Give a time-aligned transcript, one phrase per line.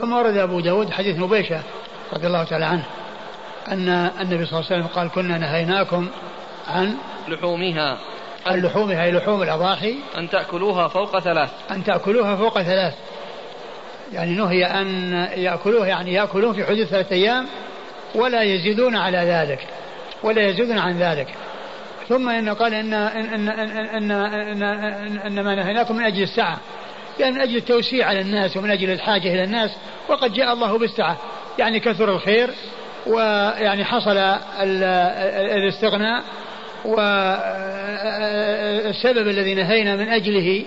[0.00, 1.62] ثم ورد أبو داود حديث نبيشة
[2.12, 2.84] رضي الله تعالى عنه
[3.68, 3.88] أن
[4.20, 6.08] النبي صلى الله عليه وسلم قال كنا نهيناكم
[6.68, 6.94] عن
[7.28, 7.98] لحومها
[8.46, 11.50] عن لحومها أي لحوم الأضاحي أن تأكلوها فوق ثلاث.
[11.70, 12.94] أن تأكلوها فوق ثلاث.
[14.12, 17.46] يعني نهي أن يأكلوها يعني يأكلون في حدود ثلاثة أيام
[18.14, 19.66] ولا يزيدون على ذلك
[20.22, 21.34] ولا يزيدون عن ذلك.
[22.08, 26.58] ثم انه قال إن إن إن إن, إن, إن, إن ما نهيناكم من أجل السعه
[27.20, 29.70] يعني من أجل التوسيع على الناس ومن أجل الحاجة إلى الناس
[30.08, 31.18] وقد جاء الله بالسعة.
[31.58, 32.50] يعني كثر الخير
[33.06, 34.16] ويعني حصل
[35.56, 36.22] الاستغناء
[36.84, 38.18] والسبب
[39.28, 40.64] الذي نهينا من أجله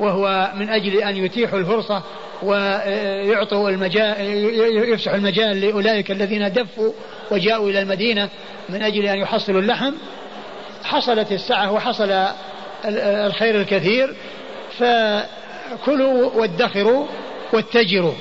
[0.00, 2.02] وهو من أجل أن يتيحوا الفرصة
[2.42, 4.14] ويعطوا المجال
[4.92, 6.92] يفسح المجال لأولئك الذين دفوا
[7.30, 8.28] وجاءوا إلى المدينة
[8.68, 9.92] من أجل أن يحصلوا اللحم.
[10.84, 12.26] حصلت السعة وحصل
[12.84, 14.14] الخير الكثير
[15.70, 17.06] فكلوا وادخروا
[17.52, 18.14] واتجروا.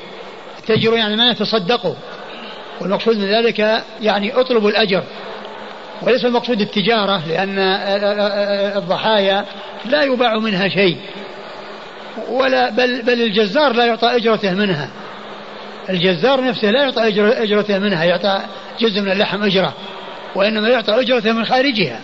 [0.63, 1.93] اتجروا يعني ما تصدقوا.
[2.81, 5.03] والمقصود من ذلك يعني اطلبوا الأجر.
[6.01, 7.59] وليس المقصود التجارة لأن
[8.77, 9.45] الضحايا
[9.85, 10.97] لا يباع منها شيء.
[12.29, 14.89] ولا بل بل الجزار لا يعطى أجرته منها.
[15.89, 17.07] الجزار نفسه لا يعطى
[17.43, 18.41] أجرته منها يعطى
[18.79, 19.73] جزء من اللحم أجرة
[20.35, 21.99] وإنما يعطى أجرته من خارجها.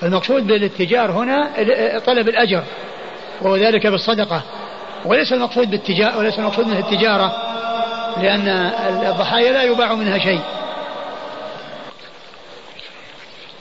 [0.00, 1.50] فالمقصود بالاتجار هنا
[2.06, 2.62] طلب الأجر
[3.42, 4.42] وهو ذلك بالصدقة.
[5.06, 7.36] وليس المقصود بالتجارة وليس المقصود منها التجارة
[8.16, 8.48] لأن
[9.06, 10.40] الضحايا لا يباع منها شيء.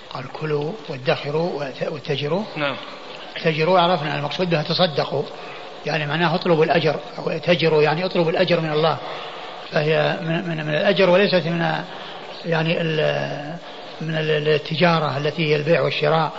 [0.10, 2.76] قال كلوا وادخروا واتجروا نعم.
[3.38, 5.24] اتجروا عرفنا المقصود بها تصدقوا.
[5.86, 8.98] يعني معناه اطلبوا الأجر أو اتجروا يعني اطلبوا الأجر من الله.
[9.72, 11.84] فهي من, من, من الأجر وليست من
[12.46, 12.74] يعني
[14.02, 16.32] من التجارة التي هي البيع والشراء.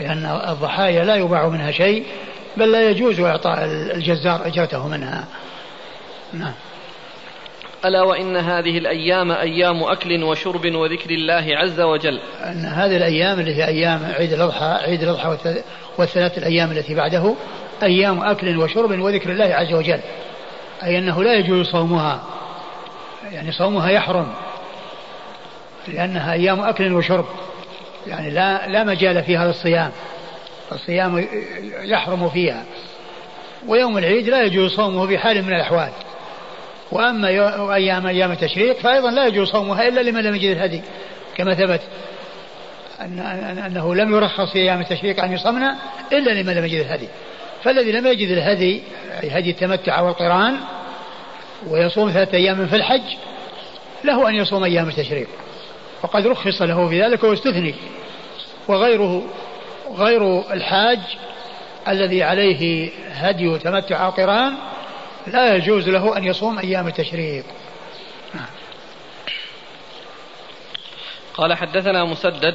[0.00, 2.06] لأن الضحايا لا يباع منها شيء
[2.56, 5.24] بل لا يجوز إعطاء الجزار إجرته منها.
[6.32, 6.52] نعم.
[7.84, 12.20] ألا وإن هذه الأيام أيام أكل وشرب وذكر الله عز وجل.
[12.40, 15.36] أن هذه الأيام اللي هي أيام عيد الأضحى عيد الأضحى
[15.98, 17.34] والثلاث الأيام التي بعده
[17.82, 20.00] أيام أكل وشرب وذكر الله عز وجل.
[20.82, 22.22] أي أنه لا يجوز صومها.
[23.32, 24.32] يعني صومها يحرم.
[25.88, 27.26] لأنها أيام أكل وشرب.
[28.06, 29.50] يعني لا لا مجال في هذا
[30.72, 31.26] الصيام
[31.82, 32.64] يحرم فيها.
[33.68, 35.90] ويوم العيد لا يجوز صومه بحال من الأحوال.
[36.92, 37.28] وأما
[37.74, 40.82] أيام أيام التشريق فأيضا لا يجوز صومها إلا لمن لم يجد الهدي.
[41.36, 41.80] كما ثبت
[43.00, 43.18] أن
[43.66, 45.76] أنه لم يرخص في أيام التشريق أن يصمنا
[46.12, 47.08] إلا لمن لم يجد الهدي.
[47.64, 48.82] فالذي لم يجد الهدي
[49.22, 50.56] هدي التمتع والقرآن
[51.68, 53.16] ويصوم ثلاثة أيام في الحج
[54.04, 55.28] له أن يصوم أيام التشريق.
[56.02, 57.74] وقد رخص له في ذلك واستثني
[58.68, 59.22] وغيره.
[59.96, 60.98] غير الحاج
[61.88, 64.54] الذي عليه هدي تمتع أو قران
[65.26, 67.44] لا يجوز له أن يصوم أيام التشريق.
[71.34, 72.54] قال حدثنا مسدد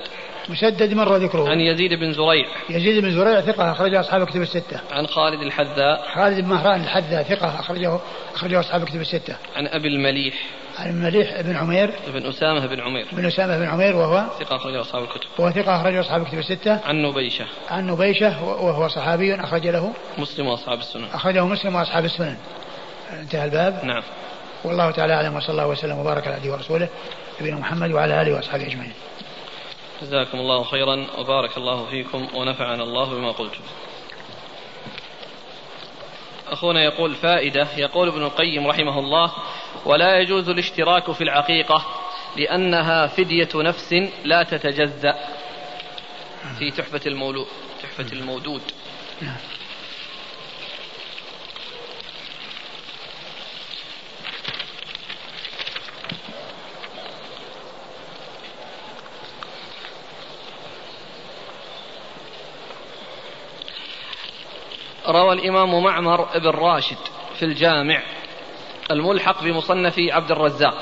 [0.49, 1.49] مسدد مر ذكره.
[1.49, 2.45] عن يزيد بن زريع.
[2.69, 4.79] يزيد بن زريع ثقة أخرجه أصحاب كتب الستة.
[4.91, 6.07] عن خالد الحذاء.
[6.15, 7.99] خالد بن مهران الحذاء ثقة أخرجه
[8.35, 9.35] أخرجه أصحاب كتب الستة.
[9.55, 10.35] عن أبي المليح.
[10.77, 11.91] عن المليح بن عمير.
[12.07, 13.07] بن أسامة بن عمير.
[13.11, 15.27] بن أسامة بن عمير وهو ثقة أخرجه أصحاب الكتب.
[15.37, 16.79] وهو ثقة أخرجه أصحاب الكتب الستة.
[16.85, 17.45] عن نبيشة.
[17.69, 19.93] عن نبيشة وهو صحابي أخرج له.
[20.17, 21.07] مسلم وأصحاب السنن.
[21.13, 22.37] أخرجه مسلم وأصحاب السنن.
[23.19, 23.85] انتهى الباب.
[23.85, 24.03] نعم.
[24.63, 26.89] والله تعالى أعلم وصلى الله وسلم وبارك على عبده ورسوله
[27.41, 28.93] نبينا محمد وعلى آله وأصحابه أجمعين.
[30.01, 33.61] جزاكم الله خيرا وبارك الله فيكم ونفعنا الله بما قلتم.
[36.47, 37.67] أخونا يقول فائدة.
[37.77, 39.31] يقول ابن القيم رحمه الله
[39.85, 41.85] ولا يجوز الاشتراك في العقيقة
[42.37, 45.15] لأنها فدية نفس لا تتجزأ.
[46.59, 47.47] في تحفة المولود
[47.83, 48.61] تحفة المودود.
[65.07, 66.97] روى الإمام معمر بن راشد
[67.39, 68.03] في الجامع
[68.91, 70.75] الملحق بمصنف عبد الرزاق.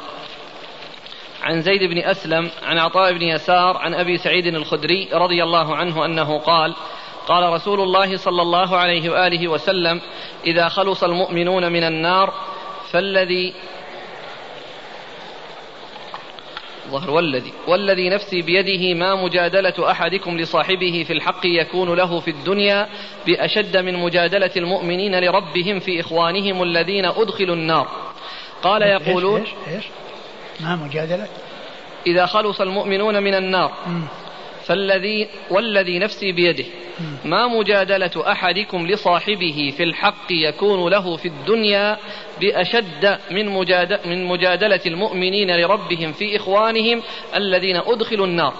[1.43, 6.05] عن زيد بن أسلم عن عطاء بن يسار عن أبي سعيد الخدري رضي الله عنه
[6.05, 6.75] أنه قال
[7.27, 10.01] قال رسول الله صلى الله عليه وآله وسلم
[10.45, 12.33] إذا خلص المؤمنون من النار
[12.91, 13.53] فالذي
[16.93, 22.89] ظهر والذي والذي نفسي بيده ما مجادلة أحدكم لصاحبه في الحق يكون له في الدنيا
[23.25, 27.87] بأشد من مجادلة المؤمنين لربهم في إخوانهم الذين أدخلوا النار.
[28.63, 29.83] قال يقولون إيش إيش؟
[30.59, 31.27] ما مجادلة.
[32.07, 33.71] إذا خلص المؤمنون من النار.
[34.65, 36.65] فالذي والذي نفسي بيده.
[37.25, 41.97] ما مجادلة أحدكم لصاحبه في الحق يكون له في الدنيا
[42.41, 43.45] بأشد من,
[44.05, 47.01] من مجادلة المؤمنين لربهم في إخوانهم
[47.35, 48.53] الذين أدخلوا النار.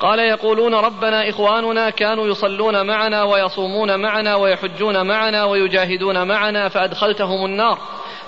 [0.00, 7.78] قال يقولون ربنا إخواننا كانوا يصلون معنا ويصومون معنا ويحجون معنا ويجاهدون معنا فأدخلتهم النار.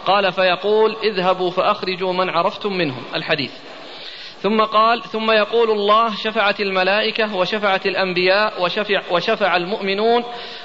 [0.07, 3.03] قال فيقول اذهبوا فأخرجوا من عرفتم منهم.
[3.15, 3.53] الحديث.
[4.43, 10.25] ثم قال ثم يقول الله شفعت الملائكة وشفعت الأنبياء وشفع, وشفع المؤمنون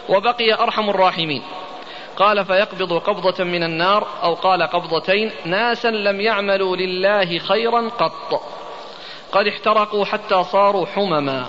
[0.09, 1.43] وبقي أرحم الراحمين.
[2.17, 8.41] قال فيقبض قبضة من النار أو قال قبضتين ناسا لم يعملوا لله خيرا قط.
[9.31, 11.47] قد احترقوا حتى صاروا حمما.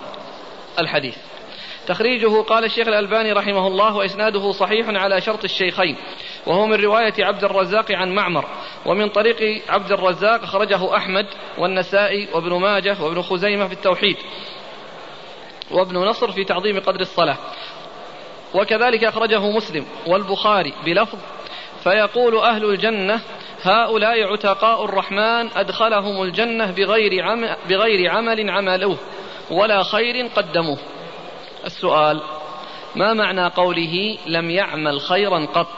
[0.78, 1.35] الحديث.
[1.86, 5.96] تخريجه قال الشيخ الألباني رحمه الله وإسناده صحيح على شرط الشيخين
[6.46, 8.44] وهو من رواية عبد الرزاق عن معمر
[8.86, 11.26] ومن طريق عبد الرزاق أخرجه أحمد
[11.58, 14.16] والنسائي وابن ماجه وابن خزيمة في التوحيد
[15.70, 17.36] وابن نصر في تعظيم قدر الصلاة.
[18.54, 21.18] وكذلك أخرجه مسلم والبخاري بلفظ
[21.84, 23.20] فيقول أهل الجنة
[23.62, 28.96] هؤلاء عتقاء الرحمن أدخلهم الجنة بغير عمل, بغير عمل عملوه
[29.50, 30.78] ولا خير قدموه.
[31.66, 32.20] السؤال
[32.96, 35.68] ما معنى قوله لم يعمل خيرا قط؟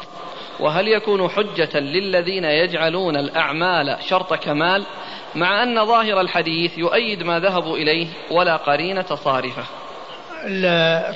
[0.61, 4.85] وهل يكون حجة للذين يجعلون الأعمال شرط كمال
[5.35, 9.63] مع أن ظاهر الحديث يؤيد ما ذهبوا إليه ولا قرينة صارفة؟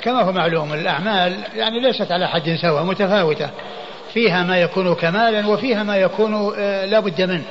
[0.03, 3.51] كما هو معلوم الأعمال يعني ليست على حد سواء متفاوتة.
[4.13, 7.45] فيها ما يكون كمالا وفيها ما يكون آه، لا بد منه.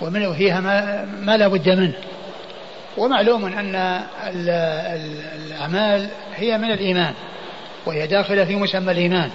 [0.00, 1.94] ومن فيها ما, ما لا بد منه.
[3.00, 4.02] ومعلوم أن
[5.36, 7.14] الأعمال هي من الإيمان
[7.86, 9.30] وهي داخلة في مسمى الإيمان.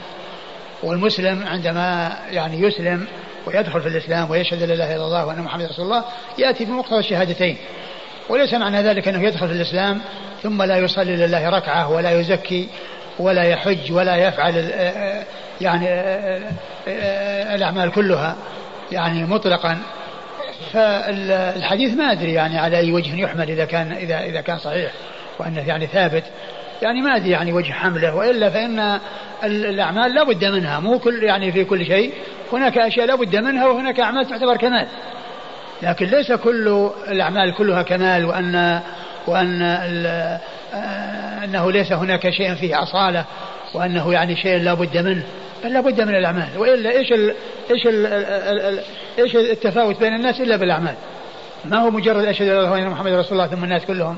[0.84, 3.08] والمسلم عندما يعني يسلم
[3.46, 6.04] ويدخل في الإسلام ويشهد لا إله إلا الله وأن محمد رسول الله
[6.38, 7.58] يأتي بمقتضى الشهادتين.
[8.30, 10.02] وليس معنى ذلك أنه يدخل في الإسلام
[10.44, 12.68] ثم لا يصلي لله ركعة ولا يزكي
[13.20, 14.72] ولا يحج ولا يفعل
[15.62, 15.88] يعني
[17.56, 18.36] الأعمال كلها
[18.92, 19.78] يعني مطلقا.
[20.74, 24.92] فالحديث ما أدري يعني على أي وجه يحمل إذا كان إذا إذا كان صحيح
[25.40, 26.24] وأنه يعني ثابت.
[26.82, 29.00] يعني ما أدري يعني وجه حمله وإلا فإن
[29.44, 30.80] الأعمال لا بد منها.
[30.80, 32.14] مو كل يعني في كل شيء.
[32.54, 34.88] هناك أشياء لا بد منها وهناك أعمال تعتبر كمال.
[35.84, 38.82] لكن ليس كل الأعمال كلها كمال وأن
[39.28, 39.62] وأن
[41.44, 43.26] أنه ليس هناك شيء فيه أصالة
[43.74, 45.24] وأنه يعني شيء لا بد منه.
[45.66, 46.48] بل لا بد من الأعمال.
[46.58, 47.36] وإلا إيش ال
[47.72, 48.80] إيش ال
[49.20, 50.96] إيش التفاوت بين الناس إلا بالأعمال؟
[51.66, 54.18] ما هو مجرد أشهد أن لا إلا محمد رسول الله ثم الناس كلهم.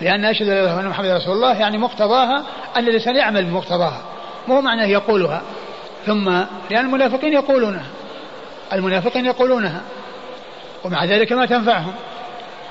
[0.00, 2.44] لأن أشهد أن لا إلا محمد رسول الله يعني مقتضاها
[2.76, 4.02] أن الإنسان يعمل بمقتضاها.
[4.48, 5.42] مو معناه يقولها.
[6.06, 6.30] ثم
[6.70, 7.86] لأن المنافقين يقولونها.
[8.72, 9.80] المنافقين يقولونها.
[10.84, 11.94] ومع ذلك ما تنفعهم.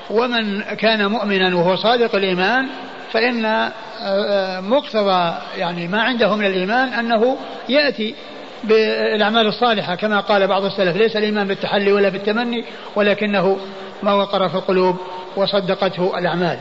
[0.10, 2.68] ومن كان مؤمنا وهو صادق الإيمان
[3.12, 3.72] فإن آه،
[4.02, 7.38] آه، مقتضى يعني ما عنده من الإيمان أنه
[7.70, 8.16] يأتي
[8.64, 12.66] بالأعمال الصالحة كما قال بعض السلف ليس الإيمان بالتحلي ولا بالتمني
[12.96, 13.58] ولكنه
[14.04, 14.98] ما وقر في القلوب
[15.36, 16.60] وصدقته الأعمال.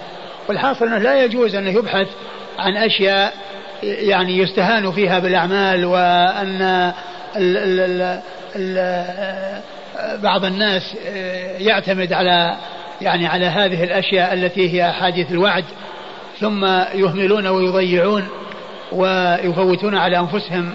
[0.48, 2.08] والحاصل أنه لا يجوز أن يبحث
[2.58, 3.34] عن أشياء
[3.82, 6.92] يعني يستهان فيها بالأعمال وأن
[7.36, 8.20] ال ال
[8.56, 9.62] ال
[10.22, 10.94] بعض الناس
[11.58, 12.56] يعتمد على
[13.00, 15.64] يعني على هذه الأشياء التي هي أحاديث الوعد.
[16.40, 18.28] ثم يهملون ويضيعون
[18.92, 20.74] ويفوتون على أنفسهم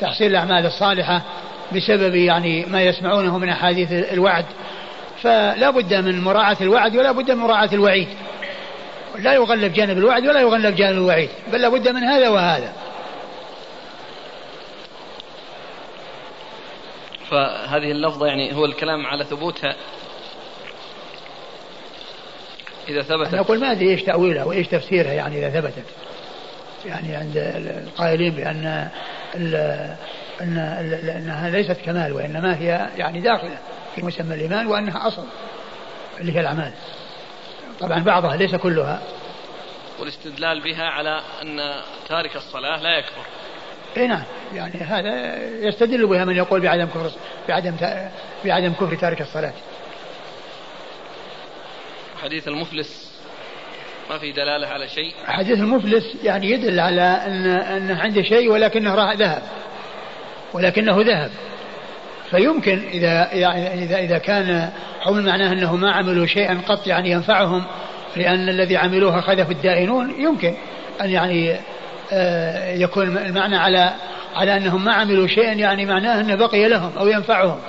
[0.00, 1.22] تحصيل الأعمال الصالحة
[1.72, 4.44] بسبب يعني ما يسمعونه من أحاديث الوعد.
[5.22, 8.08] فلا بد من مراعاة الوعد ولا بد من مراعاة الوعيد.
[9.18, 12.72] لا يغلب جانب الوعد ولا يغلب جانب الوعيد بل لابد من هذا وهذا.
[17.30, 19.76] فهذه اللفظة يعني هو الكلام على ثبوتها.
[22.88, 23.34] إذا ثبتت.
[23.34, 25.84] نقول ما أدري إيش تأويلها وإيش تفسيرها يعني إذا ثبتت.
[26.86, 28.88] يعني عند القائلين بأن
[29.34, 30.58] أن
[31.16, 33.58] أنها ليست كمال وإنما هي يعني داخلة
[33.94, 35.24] في مسمى الإيمان وأنها أصل
[36.20, 36.72] اللي هي الأعمال.
[37.80, 39.02] طبعا بعضها ليس كلها.
[40.00, 43.22] والاستدلال بها على أن تارك الصلاة لا يكفر
[43.96, 44.22] إي نعم
[44.54, 45.36] يعني هذا
[45.68, 47.10] يستدل بها من يقول بعدم كفر
[47.48, 47.76] بعدم
[48.44, 49.52] بعدم كفر تارك الصلاة.
[52.22, 53.18] حديث المفلس.
[54.10, 55.12] ما في دلالة على شيء.
[55.26, 59.42] حديث المفلس يعني يدل على أن أنه عنده شيء ولكنه راح ذهب.
[60.52, 61.30] ولكنه ذهب.
[62.30, 64.70] فيمكن إذا يعني إذا إذا كان
[65.00, 67.64] حول معناه أنه ما عملوا شيئا قط يعني ينفعهم
[68.16, 70.54] لأن الذي عملوه خذف الدائنون يمكن
[71.00, 71.56] أن يعني
[72.12, 73.94] آه، يكون المعنى على
[74.36, 77.60] على أنهم ما عملوا شيئا يعني معناه أنه بقي لهم أو ينفعهم.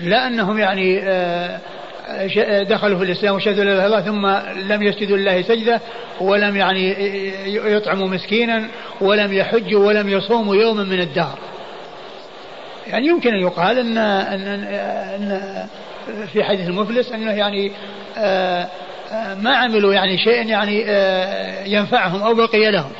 [0.00, 1.60] لا أنهم يعني آه،
[2.62, 4.26] دخلوا في الإسلام وشهدوا إلا الله ثم
[4.72, 5.80] لم يسجدوا لله سجدة
[6.20, 6.94] ولم يعني
[7.46, 8.68] يطعموا مسكينا
[9.00, 11.38] ولم يحجوا ولم يصوموا يوما من الدهر.
[12.86, 15.66] يعني يمكن أن يقال أن, أن, أن
[16.32, 17.72] في حديث المفلس أنه يعني
[18.18, 18.68] آه،
[19.12, 22.92] آه، ما عملوا يعني شيء يعني آه، ينفعهم أو بقي لهم.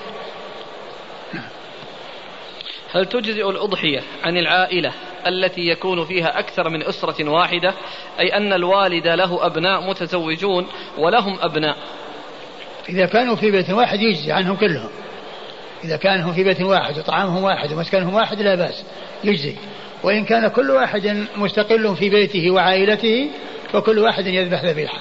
[2.93, 4.93] هل تجزئ الأضحية عن العائلة
[5.27, 7.75] التي يكون فيها أكثر من أسرة واحدة
[8.21, 10.67] أي أن الوالد له أبناء متزوجون
[10.99, 11.77] ولهم أبناء.
[12.89, 14.91] إذا كانوا في بيت واحد يجزي عنهم كلهم.
[15.85, 18.85] إذا كانوا في بيت واحد وطعامهم واحد ومسكنهم واحد لا بأس
[19.25, 19.55] يجزي.
[20.03, 23.31] وإن كان كل واحد مستقل في بيته وعائلته
[23.73, 24.99] فكل واحد يذبح ذبيحة.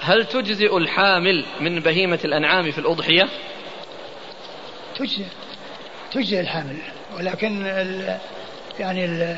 [0.00, 3.28] هل تجزئ الحامل من بهيمة الأنعام في الأضحية؟
[4.98, 5.24] تجزئ.
[6.12, 6.76] تجزئ الحامل.
[7.16, 8.18] ولكن ال
[8.80, 9.34] يعني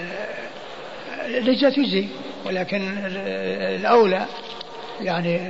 [1.26, 2.08] الإجزاء تجزي
[2.46, 2.98] ولكن
[3.76, 4.26] الأولى
[5.00, 5.40] يعني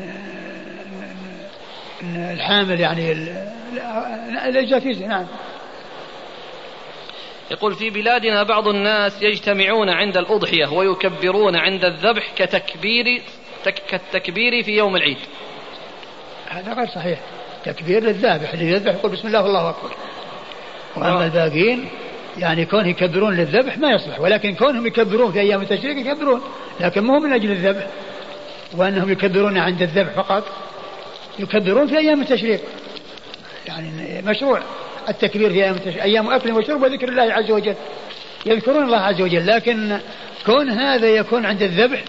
[2.03, 3.13] الحامل يعني
[4.49, 5.27] الإجزاء تجزي نعم.
[7.51, 13.23] يقول في بلادنا بعض الناس يجتمعون عند الأضحية ويكبرون عند الذبح كتكبير
[13.89, 15.19] كالتكبير في يوم العيد.
[16.49, 17.19] هذا غير صحيح.
[17.65, 19.91] تكبير للذابح اللي يذبح يقول بسم الله والله أكبر.
[20.97, 21.89] وأما الباقين
[22.39, 26.41] يعني كون يكبرون للذبح ما يصلح ولكن كونهم يكبرون في أيام التشريق يكبرون
[26.81, 27.87] لكن مو من أجل الذبح
[28.77, 30.45] وأنهم يكبرون عند الذبح فقط
[31.39, 32.61] يكبرون في أيام التشريق.
[33.67, 34.63] يعني مشروع
[35.09, 37.75] التكبير في أيام التشريق أيام أكل وشرب وذكر الله عز وجل.
[38.47, 39.99] يذكرون الله عز وجل لكن
[40.47, 42.05] كون هذا يكون عند الذبح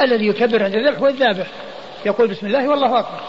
[0.00, 1.46] الذي يكبر عند الذبح هو الذابح.
[2.06, 3.20] يقول بسم الله والله أكبر.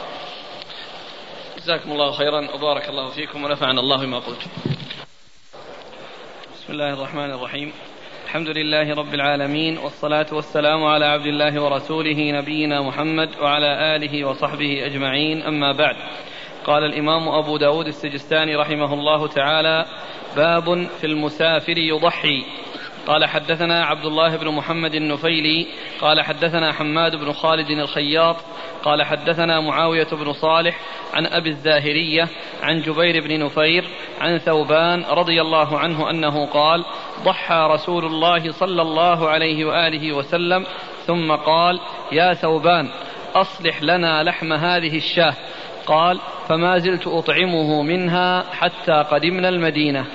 [1.58, 4.42] جزاكم الله خيرا وبارك الله فيكم ونفعنا الله بما قلت
[6.70, 7.72] بسم الله الرحمن الرحيم.
[8.26, 14.86] الحمد لله رب العالمين والصلاة والسلام على عبد الله ورسوله نبينا محمد وعلى آله وصحبه
[14.86, 15.42] أجمعين.
[15.42, 15.96] أما بعد
[16.66, 19.86] قال الإمام أبو داود السجستاني رحمه الله تعالى
[20.36, 22.46] باب في المسافر يضحي.
[23.08, 25.68] قال حدثنا عبد الله بن محمد النفيلي
[26.02, 28.36] قال حدثنا حماد بن خالد الخياط
[28.84, 30.80] قال حدثنا معاوية بن صالح
[31.14, 32.28] عن أبي الزاهرية
[32.64, 33.86] عن جبير بن نفير
[34.22, 36.86] عن ثوبان رضي الله عنه أنه قال
[37.24, 40.66] ضحى رسول الله صلى الله عليه وآله وسلم
[41.08, 41.80] ثم قال
[42.12, 42.90] يا ثوبان
[43.36, 45.34] أصلح لنا لحم هذه الشاة
[45.86, 50.06] قال فما زلت أطعمه منها حتى قدمنا المدينة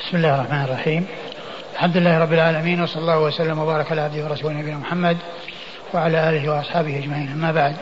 [0.00, 1.06] بسم الله الرحمن الرحيم.
[1.78, 5.16] الحمد لله رب العالمين وصلى الله وسلم وبارك على عبده ورسوله نبينا محمد
[5.94, 7.76] وعلى آله وأصحابه أجمعين أما بعد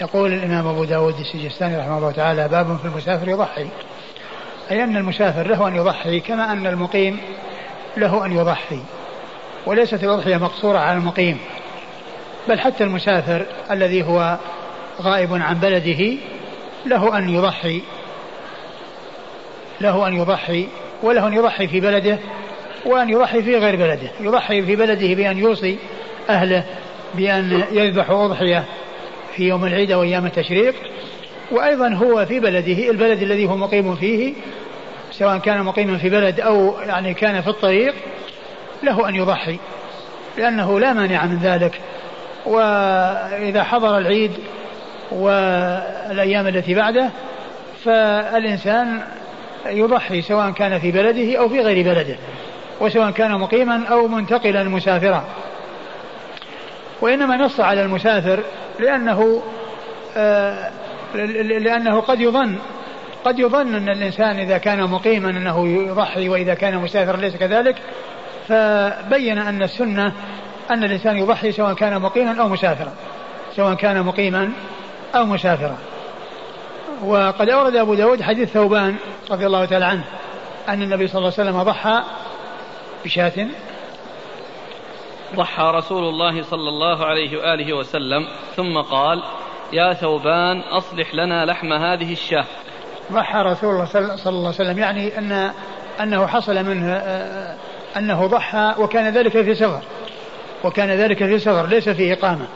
[0.00, 3.66] يقول الإمام أبو داود السجستاني رحمه الله تعالى باب في المسافر يضحي.
[4.70, 7.20] أي أن المسافر له أن يضحي كما أن المقيم
[7.96, 8.80] له أن يضحي.
[9.66, 11.38] وليست الأضحية مقصورة على المقيم
[12.48, 14.38] بل حتى المسافر الذي هو
[15.02, 16.16] غائب عن بلده
[16.86, 17.82] له أن يضحي
[19.80, 20.68] له أن يضحي
[21.02, 22.18] وله أن يضحي في بلده
[22.86, 25.78] وأن يضحي في غير بلده يضحي في بلده بأن يوصي
[26.30, 26.64] أهله
[27.14, 28.64] بأن يذبحوا أضحية
[29.36, 30.74] في يوم العيد وأيام التشريق.
[31.50, 34.34] وأيضا هو في بلده البلد الذي هو مقيم فيه
[35.10, 37.94] سواء كان مقيما في بلد أو يعني كان في الطريق
[38.82, 39.58] له أن يضحي
[40.38, 41.80] لأنه لا مانع من ذلك.
[42.46, 44.32] وإذا حضر العيد
[45.10, 47.10] والأيام التي بعده
[47.84, 49.00] فالإنسان
[49.66, 52.16] يضحي سواء كان في بلده أو في غير بلده.
[52.80, 55.24] وسواء كان مقيما أو منتقلا مسافرا.
[57.00, 58.40] وإنما نص على المسافر
[58.80, 59.42] لأنه
[60.16, 60.70] آه
[61.58, 62.58] لأنه قد يظن
[63.24, 67.76] قد يظن أن الإنسان إذا كان مقيما أنه يضحي وإذا كان مسافرا ليس كذلك
[68.48, 70.12] فبين أن السنة
[70.70, 72.92] أن الإنسان يضحي سواء كان مقيما أو مسافرا
[73.56, 74.52] سواء كان مقيما
[75.14, 75.76] أو مسافرا.
[77.04, 78.96] وقد أورد أبو داود حديث ثوبان
[79.30, 80.04] رضي الله تعالى عنه
[80.68, 82.02] أن النبي صلى الله عليه وسلم ضحى
[83.04, 83.46] بشاة
[85.36, 89.22] ضحى رسول الله صلى الله عليه وآله وسلم ثم قال
[89.72, 92.44] يا ثوبان أصلح لنا لحم هذه الشاة.
[93.12, 95.50] ضحى رسول الله صلى الله عليه وسلم يعني أن
[96.00, 96.92] أنه حصل منه
[97.96, 99.82] أنه ضحى وكان ذلك في سفر.
[100.64, 102.46] وكان ذلك في سفر ليس في إقامة.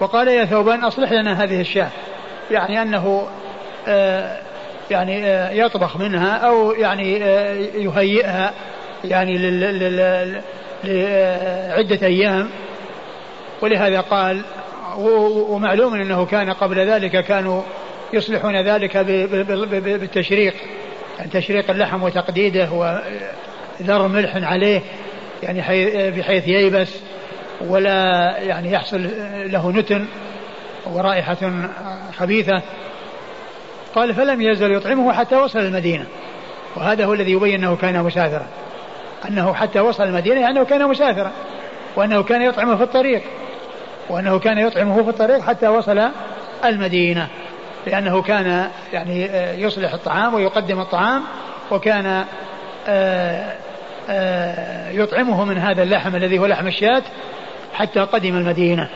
[0.00, 1.90] وقال يا ثوبان أصلح لنا هذه الشاة.
[2.50, 3.28] يعني أنه
[4.90, 5.22] يعني
[5.58, 7.12] يطبخ منها أو يعني
[7.74, 8.52] يهيئها.
[9.04, 9.38] يعني
[10.84, 12.48] لعدة أيام.
[13.62, 14.42] ولهذا قال
[15.48, 17.62] ومعلوم أنه كان قبل ذلك كانوا
[18.12, 20.54] يصلحون ذلك بالتشريق.
[21.18, 24.80] يعني تشريق اللحم وتقديده وذر ملح عليه
[25.42, 25.60] يعني
[26.10, 26.94] بحيث ييبس
[27.60, 29.08] ولا يعني يحصل
[29.52, 30.06] له نتن
[30.86, 31.52] ورائحة
[32.18, 32.62] خبيثة.
[33.94, 36.06] قال فلم يزل يطعمه حتى وصل المدينة.
[36.76, 38.46] وهذا هو الذي يبين أنه كان مسافرا.
[39.28, 41.32] أنه حتى وصل المدينة أنه كان مسافرا
[41.96, 43.22] وأنه كان يطعمه في الطريق
[44.08, 46.10] وأنه كان يطعمه في الطريق حتى وصل
[46.64, 47.28] المدينة
[47.86, 51.22] لأنه كان يعني آه، يصلح الطعام ويقدم الطعام
[51.70, 52.24] وكان
[52.88, 53.54] آه،
[54.10, 57.02] آه، يطعمه من هذا اللحم الذي هو لحم الشاة
[57.74, 58.88] حتى قدم المدينة.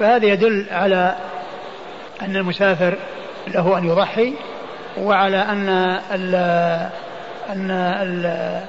[0.00, 1.16] فهذا يدل على
[2.22, 2.94] أن المسافر
[3.54, 4.34] له أن يضحي
[4.98, 5.68] وعلى أن
[6.12, 6.34] ال
[7.50, 8.60] أن ال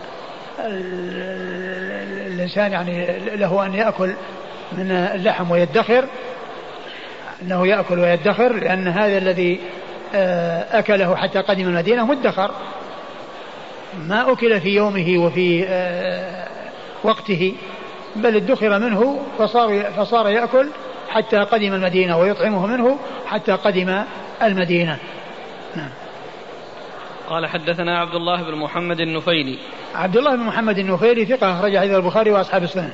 [2.36, 4.14] الإنسان يعني له أن يأكل
[4.72, 6.06] من اللحم ويدخر
[7.42, 9.60] أنه يأكل ويدخر لأن هذا الذي
[10.16, 12.52] آه، أكله حتى قدم المدينة مدخر.
[14.00, 16.48] ما أكل في يومه وفي آه،
[17.04, 17.54] وقته
[18.16, 20.70] بل ادخر منه فصار فصار يأكل
[21.10, 24.04] حتى قدم المدينة ويطعمه منه حتى قدم
[24.42, 24.98] المدينة.
[25.76, 25.90] نعم.
[27.30, 29.60] قال حدثنا عبد الله بن محمد النفيلي.
[29.96, 32.94] عبد الله بن محمد النفيلي ثقة أخرج حديث البخاري وأصحاب السنن.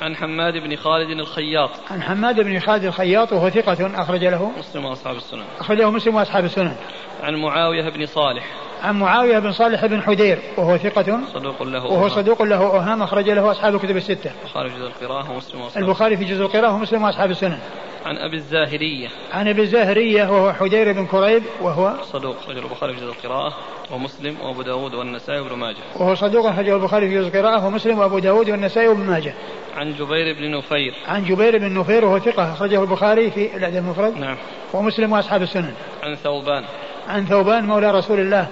[0.00, 1.70] عن حماد بن خالد الخياط.
[1.90, 4.52] عن حماد بن خالد الخياط وهو ثقة أخرج له.
[4.58, 5.44] مسلم وأصحاب السنن.
[5.60, 6.76] أخرجه مسلم وأصحاب السنن.
[7.22, 8.46] عن معاوية بن صالح.
[8.82, 13.30] عن معاوية بن صالح بن حدير وهو ثقة صدوق له وهو صدوق له أوهام أخرج
[13.30, 14.30] له أصحاب الكتب الستة.
[14.42, 17.58] البخاري في جزء القراءة ومسلم وأصحاب البخاري في جزء القراءة ومسلم وأصحاب السنن.
[18.06, 19.08] عن أبي الزاهرية.
[19.32, 23.54] عن أبي الزاهرية وهو حدير بن كريب وهو صدوق أخرج البخاري في جزء القراءة
[23.90, 25.76] ومسلم وأبو داود والنسائي وابن ماجه.
[25.96, 29.34] وهو صدوق أخرجه البخاري في جزء القراءة ومسلم وأبو داود والنسائي وابن ماجه.
[29.76, 30.94] عن جبير بن نفير.
[31.08, 34.18] عن جبير بن نفير وهو ثقة أخرجه البخاري في الأدب المفرد.
[34.18, 34.36] نعم.
[34.72, 35.74] ومسلم وأصحاب السنن.
[36.02, 36.64] عن ثوبان.
[37.08, 38.48] عن ثوبان مولى رسول الله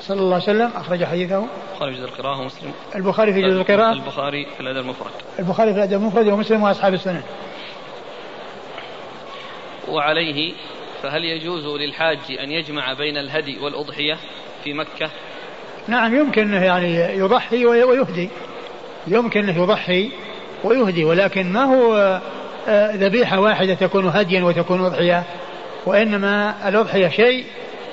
[0.00, 1.46] صلى الله عليه وسلم أخرج حديثه.
[1.74, 2.72] البخاري في جزء القراءة ومسلم.
[2.94, 3.92] البخاري في جزء القراءة.
[3.92, 5.10] البخاري في الأدب المفرد.
[5.38, 7.22] البخاري في الأدب المفرد ومسلم وأصحاب السنن.
[9.88, 10.52] وعليه
[11.02, 14.18] فهل يجوز للحاج أن يجمع بين الهدي والأضحية
[14.64, 15.10] في مكة؟
[15.88, 18.28] نعم يمكن يعني يضحي ويهدي.
[19.06, 20.10] يمكن أنه يضحي
[20.64, 22.20] ويهدي ولكن ما هو
[22.68, 25.24] آه، ذبيحة واحدة تكون هديا وتكون أضحية
[25.86, 27.44] وإنما الأضحية شيء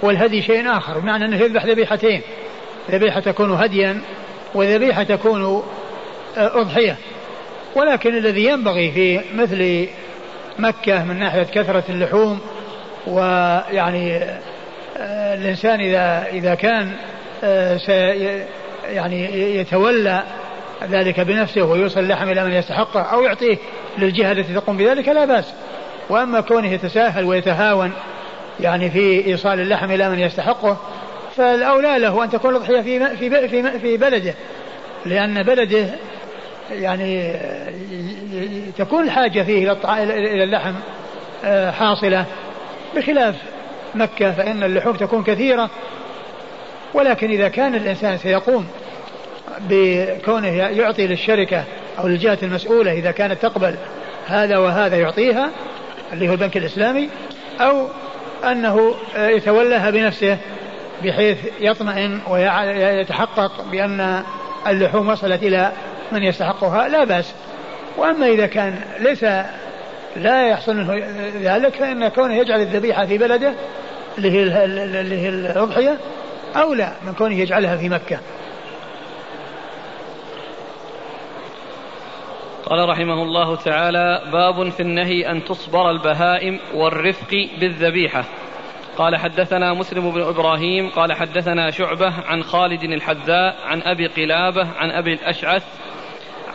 [0.02, 2.22] والهدي شيء آخر بمعنى أنه يذبح ذبيحتين.
[2.92, 4.02] ذبيحة تكون هديا
[4.56, 5.64] وذبيحة تكون
[6.38, 6.96] آه، أضحية.
[7.76, 9.88] ولكن الذي ينبغي في مثل
[10.60, 12.40] مكة من ناحية كثرة اللحوم
[13.08, 14.18] ويعني
[14.98, 16.92] آه، الإنسان إذا إذا كان
[18.90, 20.24] يعني يتولى
[20.90, 23.58] ذلك بنفسه ويوصل اللحم إلى من يستحقه أو يعطيه
[23.98, 25.54] للجهة التي تقوم بذلك لا بأس.
[26.10, 27.92] وأما كونه يتساهل ويتهاون
[28.62, 30.78] يعني في إيصال اللحم إلى من يستحقه
[31.36, 34.34] فالأولى له أن تكون الأضحية في في في في بلده
[35.06, 35.86] لأن بلده
[36.72, 37.34] يعني
[38.78, 39.72] تكون الحاجة فيه
[40.04, 40.74] إلى اللحم
[41.45, 42.26] آه، حاصلة.
[42.95, 43.36] بخلاف
[43.95, 45.69] مكة فإن اللحوم تكون كثيرة
[46.93, 48.67] ولكن إذا كان الإنسان سيقوم
[49.69, 51.63] بكونه يعطي للشركة
[52.00, 53.76] أو للجهة المسؤولة إذا كانت تقبل
[54.28, 55.50] هذا وهذا يعطيها
[56.13, 57.10] اللي هو البنك الإسلامي
[57.62, 57.88] أو
[58.43, 60.38] أنه يتولاها بنفسه
[61.04, 64.23] بحيث يطمئن ويتحقق بأن
[64.67, 65.71] اللحوم وصلت إلى
[66.12, 67.34] من يستحقها لا بأس.
[67.97, 69.25] وأما إذا كان ليس
[70.15, 71.06] لا يحصل منه
[71.41, 73.54] ذلك فإن كونه يجعل الذبيحة في بلده
[74.17, 74.32] اللي
[75.21, 75.97] هي الأضحية
[76.56, 78.19] أولى من كونه يجعلها في مكة.
[82.69, 88.23] قال رحمه الله تعالى باب في النهي أن تصبر البهائم والرفق بالذبيحة.
[88.97, 94.91] قال حدثنا مسلم بن إبراهيم قال حدثنا شعبة عن خالد الحذاء عن أبي قلابة عن
[94.91, 95.63] أبي الأشعث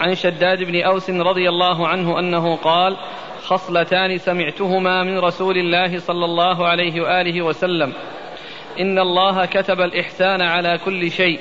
[0.01, 2.97] عن شداد بن أوس رضي الله عنه أنه قال
[3.43, 7.93] خصلتان سمعتهما من رسول الله صلى الله عليه وآله وسلم.
[8.81, 11.41] إن الله كتب الإحسان على كل شيء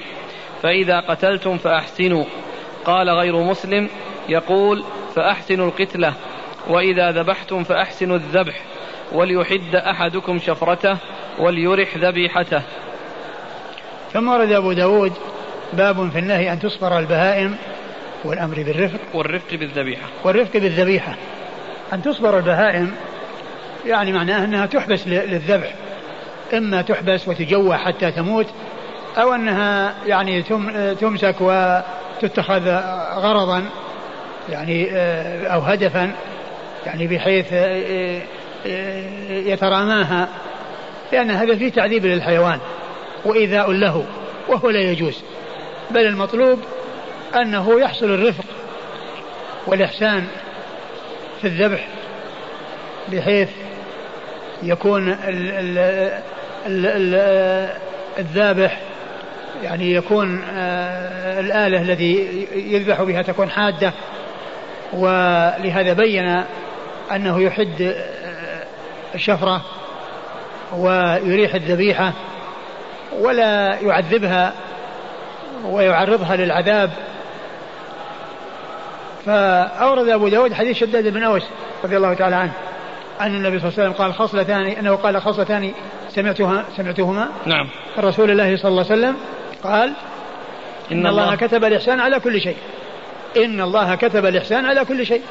[0.62, 2.26] فإذا قتلتم فأحسنوا.
[2.86, 3.90] قال غير مسلم
[4.30, 4.84] يقول
[5.16, 6.14] فأحسنوا القتلة
[6.68, 8.62] وإذا ذبحتم فأحسنوا الذبح
[9.12, 10.98] وليحد أحدكم شفرته
[11.40, 12.62] وليرح ذبيحته.
[14.14, 15.14] ثم ورد أبو داود
[15.74, 17.56] باب في النهي أن تصبر البهائم
[18.26, 19.00] والأمر بالرفق.
[19.14, 20.08] والرفق بالذبيحة.
[20.24, 21.16] والرفق بالذبيحة.
[21.94, 22.96] أن تصبر البهائم
[23.86, 25.74] يعني معناه أنها تحبس للذبح
[26.54, 28.48] إما تحبس وتجوع حتى تموت
[29.18, 30.42] أو أنها يعني
[31.00, 32.70] تمسك وتتخذ
[33.16, 33.64] غرضا
[34.50, 36.12] يعني آه، أو هدفا
[36.86, 38.22] يعني بحيث آه،
[38.68, 40.30] آه، يتراماها
[41.12, 42.60] لأن هذا فيه تعذيب للحيوان
[43.26, 44.06] وإيذاء له
[44.48, 45.22] وهو لا يجوز.
[45.92, 46.60] بل المطلوب
[47.36, 48.46] أنه يحصل الرفق
[49.68, 50.28] والإحسان
[51.42, 51.88] في الذبح
[53.12, 53.50] بحيث
[54.64, 55.78] يكون ال ال
[56.68, 57.16] ال ال
[58.20, 58.80] الذابح
[59.64, 60.44] يعني يكون
[61.40, 63.94] الآلة الذي يذبح بها تكون حادة.
[64.94, 66.44] ولهذا بين
[67.12, 68.64] أنه يحد آه،
[69.16, 69.62] الشفرة
[70.78, 72.14] ويريح الذبيحة
[73.20, 74.54] ولا يعذبها
[75.66, 76.90] ويعرضها للعذاب.
[79.26, 81.44] فأورد أبو داود حديث شداد بن أوس
[81.84, 82.52] رضي الله تعالى عنه
[83.22, 85.72] أن النبي صلى الله عليه وسلم قال خصلتان أنه قال خصلتان
[86.10, 87.70] سمعتها سمعتهما؟ نعم.
[88.00, 89.16] رسول الله صلى الله عليه وسلم
[89.64, 89.94] قال
[90.92, 92.58] إن, إن الله, الله كتب الإحسان على كل شيء.
[93.38, 95.22] إن الله كتب الإحسان على كل شيء.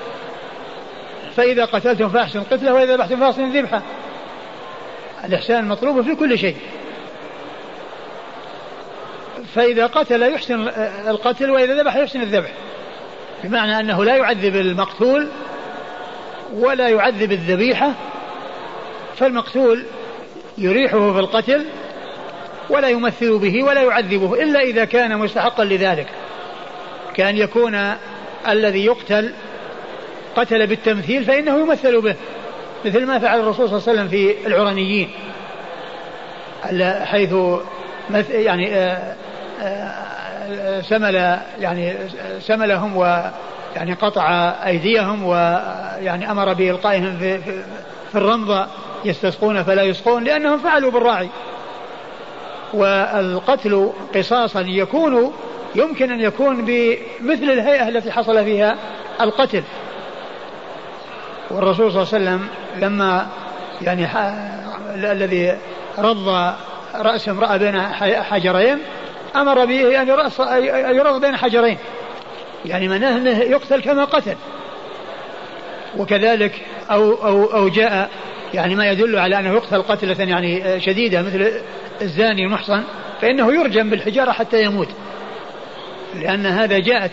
[1.37, 3.83] فإذا قتلتم فأحسن قتله وإذا ذبحتم فأحسن ذبحه
[5.25, 6.57] الإحسان مطلوب في كل شيء.
[9.55, 10.69] فإذا قتل يحسن
[11.09, 12.51] القتل وإذا ذبح يحسن الذبح.
[13.45, 15.29] بمعنى أنه لا يعذب المقتول
[16.55, 17.93] ولا يعذب الذبيحة.
[19.17, 19.85] فالمقتول
[20.59, 21.67] يريحه في القتل
[22.71, 26.07] ولا يمثل به ولا يعذبه إلا إذا كان مستحقا لذلك.
[27.15, 27.95] كأن يكون
[28.49, 29.33] الذي يقتل
[30.37, 32.17] قتل بالتمثيل فإنه يمثل به
[32.85, 35.11] مثل ما فعل الرسول صلى الله عليه وسلم في العرنيين
[37.05, 37.35] حيث
[38.31, 39.15] يعني آه،
[39.63, 41.95] آه، سمل يعني
[42.41, 43.31] سملهم و
[43.77, 47.63] يعني قطع أيديهم ويعني أمر بإلقائهم في, في,
[48.13, 48.67] في الرمضة
[49.05, 51.29] يستسقون فلا يسقون لأنهم فعلوا بالراعي.
[52.75, 55.33] والقتل قصاصا يكون
[55.75, 58.77] يمكن أن يكون بمثل الهيئة التي حصل فيها
[59.21, 59.63] القتل.
[61.51, 63.27] والرسول صلى الله عليه وسلم لما
[63.83, 64.09] يعني
[64.95, 65.59] الذي
[65.99, 66.55] رض
[66.95, 67.81] رأس امرأة بين
[68.23, 68.79] حجرين
[69.37, 70.41] أمر به أن يرأس
[70.97, 71.79] يرض بين حجرين.
[72.65, 74.37] يعني معناه أنه يقتل كما قتل.
[75.99, 78.11] وكذلك أو أو أو جاء
[78.55, 81.53] يعني ما يدل على أنه يقتل قتلة يعني شديدة مثل
[82.03, 82.83] الزاني المحصن
[83.21, 84.89] فإنه يرجم بالحجارة حتى يموت.
[86.15, 87.11] لأن هذا جاءت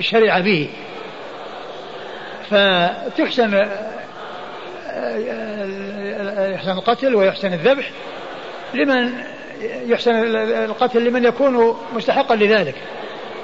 [0.00, 0.68] الشريعة به.
[2.50, 3.68] فتحسن
[6.52, 7.90] يحسن القتل ويحسن الذبح
[8.74, 9.12] لمن
[9.86, 10.10] يحسن
[10.64, 12.74] القتل لمن يكون مستحقا لذلك.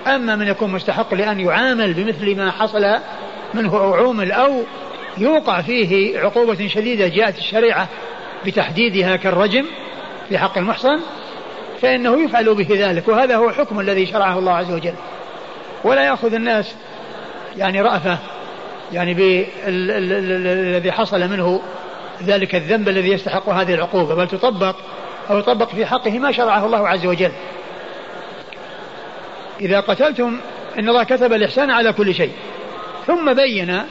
[0.06, 2.98] أما من يكون مستحق لأن يعامل بمثل ما حصل
[3.54, 4.62] منه أو عومل أو
[5.18, 7.88] يوقع فيه عقوبة شديدة جاءت الشريعة
[8.46, 9.64] بتحديدها كالرجم
[10.28, 11.00] في حق المحصن.
[11.82, 14.94] فإنه يفعل به ذلك وهذا هو الحكم الذي شرعه الله عز وجل.
[15.84, 16.74] ولا يأخذ الناس
[17.56, 18.18] يعني رأفة
[18.92, 21.62] يعني بالذي حصل منه
[22.22, 24.76] ذلك الذنب الذي يستحق هذه العقوبة بل تطبق
[25.30, 27.32] أو يطبق في حقه ما شرعه الله عز وجل.
[29.60, 30.38] إذا قتلتم
[30.78, 32.32] إن الله كتب الإحسان على كل شيء
[33.06, 33.82] ثم بين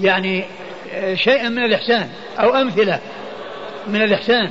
[0.00, 0.44] يعني
[1.14, 2.08] شيئا من الإحسان
[2.40, 3.00] أو أمثلة
[3.86, 4.50] من الإحسان.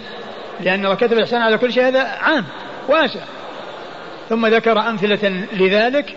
[0.60, 2.46] لأن كتب الإحسان على كل شيء هذا عام
[2.88, 3.20] واسع.
[4.30, 6.16] ثم ذكر أمثلة لذلك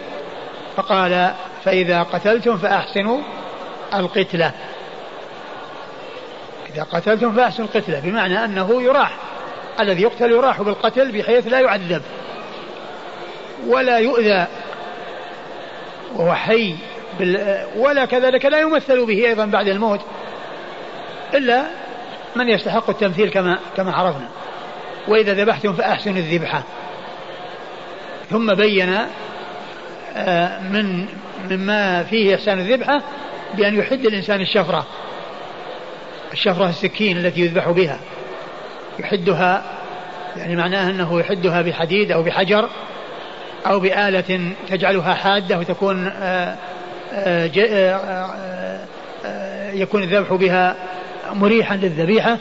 [0.77, 1.31] فقال
[1.65, 3.21] فإذا قتلتم فأحسنوا
[3.95, 4.53] القتلة.
[6.75, 9.17] إذا قتلتم فأحسنوا القتلة بمعنى أنه يراح.
[9.81, 12.03] الذي يقتل يراح بالقتل بحيث لا يعذب.
[13.67, 14.47] ولا يؤذى.
[16.15, 16.75] وهو حي
[17.77, 20.01] ولا كذلك لا يمثل به أيضا بعد الموت.
[21.35, 21.67] إلا
[22.37, 24.29] من يستحق التمثيل كما كما عرفنا.
[25.09, 26.63] وإذا ذبحتم فأحسنوا الذبحة.
[28.31, 28.97] ثم بين
[30.17, 31.07] آه، من
[31.51, 33.03] مما فيه إحسان الذبحة
[33.55, 34.87] بأن يحد الإنسان الشفرة.
[36.33, 37.99] الشفرة السكين التي يذبح بها.
[38.99, 39.63] يحدها
[40.37, 42.69] يعني معناه أنه يحدها بحديد أو بحجر
[43.67, 46.57] أو بآلة تجعلها حادة وتكون آه،
[47.15, 47.51] آه،
[49.73, 50.77] يكون الذبح بها
[51.35, 52.39] مريحا للذبيحة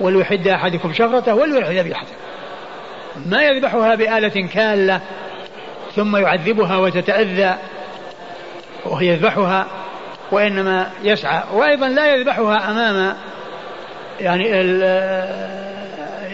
[0.00, 2.12] وليحد أحدكم شفرته وليرح ذبيحته.
[3.26, 5.00] ما يذبحها بآلة كالة
[5.96, 7.54] ثم يعذبها وتتأذى
[8.86, 9.66] وهي يذبحها
[10.32, 13.16] وإنما يسعى وأيضا لا يذبحها أمام
[14.20, 14.44] يعني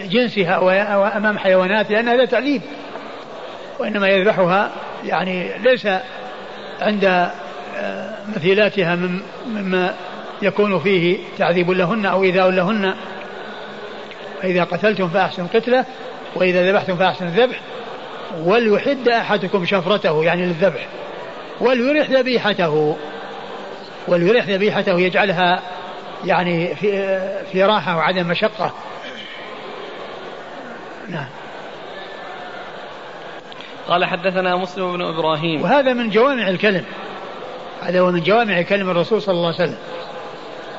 [0.07, 0.57] جنسها
[0.95, 2.61] وأمام حيوانات لأن هذا تعذيب
[3.79, 4.71] وإنما يذبحها
[5.05, 5.87] يعني ليس
[6.81, 7.29] عند
[8.35, 8.97] مثيلاتها
[9.47, 9.93] مما
[10.41, 12.93] يكون فيه تعذيب لهن أو إيذاء لهن.
[14.41, 15.85] فإذا قتلتم فأحسن قتله
[16.35, 17.59] وإذا ذبحتم فأحسن الذبح
[18.43, 20.87] وليحد أحدكم شفرته يعني للذبح
[21.61, 22.95] وليرح ذبيحته.
[24.07, 25.61] وليرح ذبيحته يجعلها
[26.25, 27.19] يعني في
[27.51, 28.73] في راحة وعدم مشقة.
[31.09, 31.27] نعم.
[33.87, 35.61] قال حدثنا مسلم بن إبراهيم.
[35.61, 36.85] وهذا من جوامع الكلم.
[37.81, 39.77] هذا هو من جوامع كلم الرسول صلى الله عليه وسلم.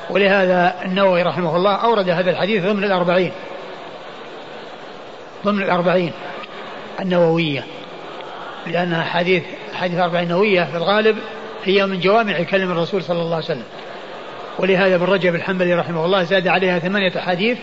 [0.09, 3.31] ولهذا النووي رحمه الله أورد هذا الحديث ضمن الأربعين.
[5.45, 6.11] ضمن الأربعين
[6.99, 7.63] النووية.
[8.67, 9.43] لأنها حديث
[9.73, 11.17] حديث أربعين نووية في الغالب
[11.63, 13.63] هي من جوامع كلم الرسول صلى الله عليه وسلم.
[14.59, 17.57] ولهذا ابن رجب الحنبلي رحمه الله زاد عليها ثمانية أحاديث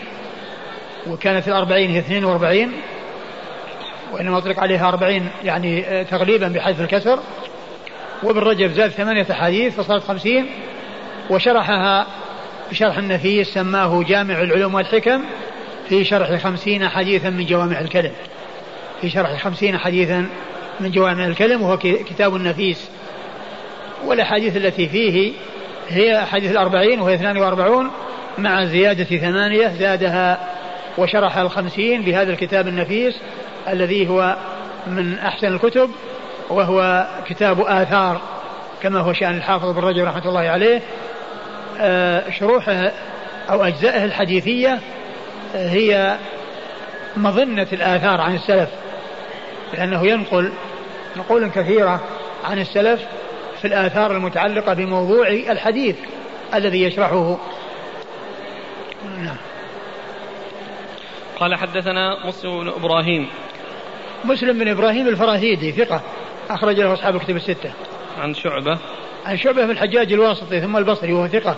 [1.07, 2.71] وكانت الأربعين هي اثنين وأربعين
[4.11, 7.19] وإنما أطلق عليها أربعين يعني تغليبا بحذف الكسر.
[8.23, 10.49] وابن رجب زاد ثمانية أحاديث فصارت خمسين
[11.29, 12.07] وشرحها
[12.71, 15.23] بشرح النفيس سماه جامع العلوم والحكم
[15.89, 18.11] في شرح خمسين حديثا من جوامع الكلم.
[19.01, 20.27] في شرح خمسين حديثا
[20.79, 22.89] من جوامع الكلم وهو كتاب النفيس.
[24.05, 25.33] والأحاديث التي فيه
[25.89, 27.91] هي حديث الأربعين وهي اثنان وأربعون
[28.37, 30.39] مع زيادة ثمانية زادها
[30.97, 33.19] وشرح الخمسين بهذا الكتاب النفيس
[33.67, 34.37] الذي هو
[34.87, 35.89] من أحسن الكتب
[36.49, 38.21] وهو كتاب آثار
[38.81, 40.81] كما هو شأن الحافظ بن رجب رحمة الله عليه.
[42.31, 42.91] شروحه
[43.49, 44.79] أو أجزائه الحديثية
[45.55, 46.17] آه، هي
[47.17, 48.69] مظنة الآثار عن السلف
[49.73, 50.51] لأنه ينقل
[51.17, 52.01] نقول كثيرة
[52.43, 53.01] عن السلف
[53.61, 55.95] في الآثار المتعلقة بموضوع الحديث
[56.53, 57.37] الذي يشرحه.
[59.17, 59.37] نعم.
[61.39, 63.27] قال حدثنا مسلم بن إبراهيم.
[64.25, 66.01] مسلم بن إبراهيم الفراهيدي ثقة
[66.49, 67.71] أخرج له أصحاب الكتب الستة.
[68.21, 68.77] عن شعبة.
[69.27, 71.55] عن شعبة بن الحجاج الواسطي ثم البصري وهو ثقة.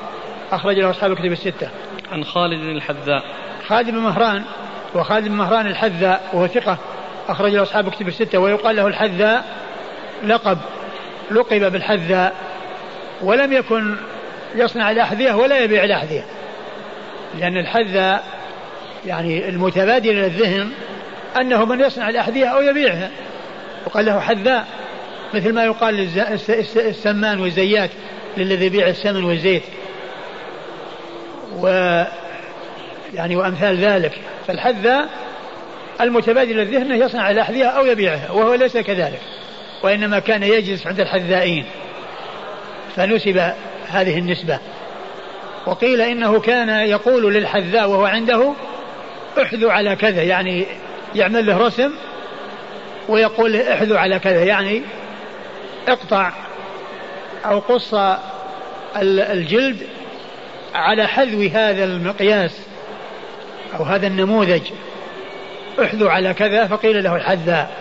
[0.51, 1.69] أخرج له أصحاب الكتب الستة.
[2.11, 3.23] عن خالد الحذاء.
[3.67, 4.43] خالد بن مهران
[4.95, 6.77] وخالد بن مهران الحذاء وهو ثقة.
[7.29, 9.45] أخرج له أصحاب الكتب الستة ويقال له الحذاء
[10.23, 10.57] لقب.
[11.31, 12.35] لقب بالحذاء
[13.21, 13.95] ولم يكن
[14.55, 16.25] يصنع الأحذية ولا يبيع الأحذية.
[17.39, 18.23] لأن الحذاء
[19.05, 20.71] يعني المتبادل إلى الذهن
[21.41, 23.09] أنه من يصنع الأحذية أو يبيعها.
[23.85, 24.67] وقال له حذاء.
[25.33, 26.09] مثل ما يقال
[26.75, 27.89] السمان والزيات
[28.37, 29.63] للذي يبيع السمن والزيت.
[31.59, 31.67] و
[33.13, 34.11] يعني وأمثال ذلك.
[34.47, 35.09] فالحذاء
[36.01, 39.21] المتبادل الذهن يصنع الأحذية أو يبيعها وهو ليس كذلك
[39.83, 41.65] وإنما كان يجلس عند الحذائين.
[42.95, 43.53] فنسب
[43.87, 44.59] هذه النسبة.
[45.65, 48.53] وقيل إنه كان يقول للحذاء وهو عنده
[49.41, 50.65] احذو على كذا يعني
[51.15, 51.91] يعمل له رسم
[53.09, 54.81] ويقول احذو على كذا يعني
[55.87, 56.31] اقطع
[57.45, 57.95] أو قص
[58.97, 59.87] الجلد
[60.75, 62.59] على حذو هذا المقياس
[63.79, 64.61] أو هذا النموذج.
[65.83, 67.71] احذو على كذا فقيل له الحذاء.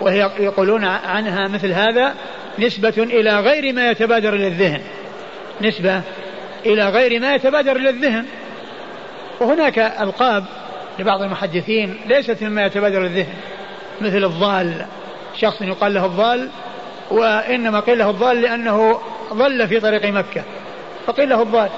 [0.00, 2.14] وهي يقولون عنها مثل هذا
[2.58, 4.80] نسبة إلى غير ما يتبادر إلى الذهن
[5.60, 6.02] نسبة
[6.66, 8.26] إلى غير ما يتبادر إلى الذهن
[9.40, 10.44] وهناك ألقاب
[10.98, 13.34] لبعض المحدثين ليست مما يتبادر إلى الذهن
[14.00, 14.86] مثل الضال.
[15.36, 16.48] شخص يقال له الضال
[17.10, 19.00] وإنما قيل له الضال لأنه
[19.32, 20.42] ضل في طريق مكة.
[21.06, 21.68] فقيل له الضال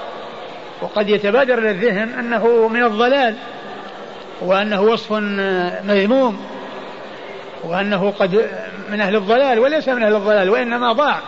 [0.81, 3.35] وقد يتبادر إلى الذهن أنه من الضلال
[4.41, 5.11] وأنه وصف
[5.83, 6.45] مذموم
[7.63, 8.49] وأنه قد
[8.89, 11.19] من أهل الضلال وليس من أهل الضلال وإنما ضاع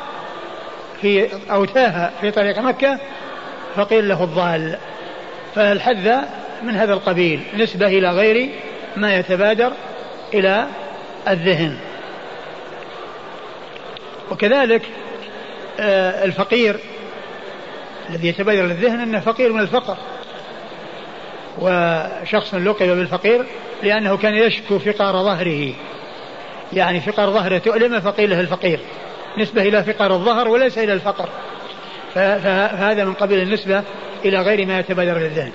[1.02, 3.00] في أو تاه في طريق مكة.
[3.76, 4.78] فقيل له الضال
[5.56, 6.16] فالحذ
[6.64, 8.50] من هذا القبيل نسبة إلى غير
[8.98, 9.72] ما يتبادر
[10.34, 10.68] إلى
[11.28, 11.78] الذهن.
[14.32, 14.82] وكذلك
[15.80, 16.80] آه، الفقير
[18.10, 19.98] الذي يتبادر للذهن أنه فقير من الفقر.
[21.58, 23.46] وشخص لقب بالفقير
[23.84, 25.74] لأنه كان يشكو فقار ظهره.
[26.74, 28.80] يعني فقار ظهره تؤلمه فقيل له الفقير.
[29.38, 31.30] نسبة إلى فقار الظهر وليس إلى الفقر.
[32.14, 33.84] فهذا من قبيل النسبة
[34.26, 35.52] إلى غير ما يتبادر للذهن.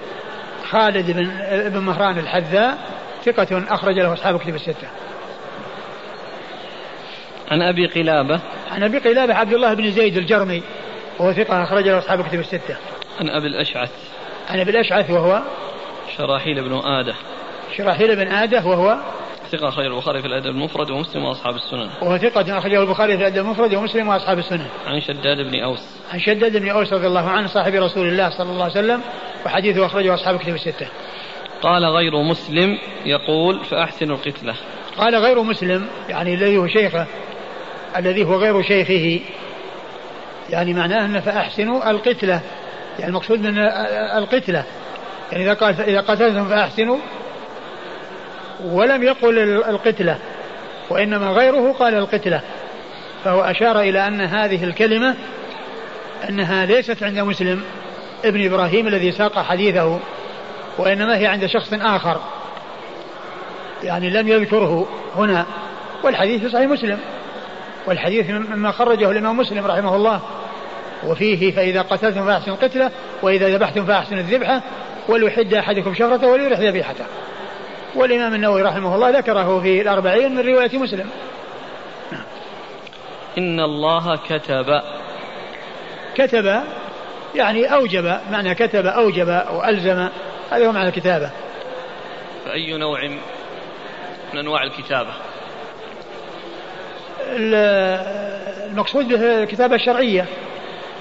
[0.70, 1.30] خالد بن,
[1.70, 2.78] بن مهران الحذاء
[3.24, 4.88] ثقة أخرج له أصحاب كتب الستة.
[7.54, 8.40] عن أبي قلابة
[8.70, 10.62] عن أبي قلابة عبد الله بن زيد الجرمي
[11.18, 12.76] وهو ثقة أخرج له أصحاب كتب الستة
[13.20, 13.90] عن أبي الأشعث
[14.48, 15.42] عن أبي الأشعث وهو
[16.16, 17.14] شراحيل بن آدة
[17.76, 18.98] شراحيل بن آدة وهو
[19.52, 21.90] ثقة أخرج البخاري في الأدب المفرد ومسلم وأصحاب السنن.
[22.02, 24.66] وهو ثقة أخرجه البخاري في الأدب المفرد ومسلم وأصحاب السنن.
[24.86, 25.80] عن شداد بن أوس.
[26.12, 29.00] عن شداد بن أوس رضي الله عنه صاحب رسول الله صلى الله عليه وسلم
[29.46, 30.86] وحديثه أخرجه أصحاب كتب الستة.
[31.62, 34.54] قال غير مسلم يقول فأحسن القتلة.
[34.98, 37.06] قال غير مسلم يعني الذي هو شيخه
[37.96, 39.24] الذي هو غير شيخه.
[40.50, 42.40] يعني معناه أن فأحسنوا القتلة.
[42.98, 43.59] يعني المقصود من
[44.16, 44.64] القتلة.
[45.33, 46.98] يعني إذا قال إذا قتلتم فأحسنوا.
[48.64, 50.18] ولم يقل القتلة.
[50.90, 52.40] وإنما غيره قال القتلة.
[53.24, 55.14] فهو أشار إلى أن هذه الكلمة
[56.28, 57.64] أنها ليست عند مسلم.
[58.24, 60.00] ابن إبراهيم الذي ساق حديثه.
[60.78, 62.20] وإنما هي عند شخص آخر.
[63.83, 65.46] يعني لم يذكره هنا.
[66.02, 66.98] والحديث في صحيح مسلم.
[67.87, 70.20] والحديث مما خرجه الإمام مسلم رحمه الله.
[71.07, 72.90] وفيه فإذا قتلتم فأحسنوا القتلة
[73.23, 74.62] وإذا ذبحتم فأحسنوا الذبحة
[75.09, 77.05] وليحد أحدكم شفرته وليرح ذبيحته.
[77.94, 81.11] والإمام النووي رحمه الله ذكره في الأربعين من رواية مسلم.
[83.38, 84.83] إن الله كتب.
[86.14, 86.61] كتب
[87.35, 90.09] يعني أوجب معنى كتب أوجب وألزم
[90.51, 91.31] هذا هو معنى الكتابة.
[92.44, 93.09] فأي نوع
[94.33, 95.11] من أنواع الكتابة؟
[98.70, 100.24] المقصود به الكتابة الشرعية.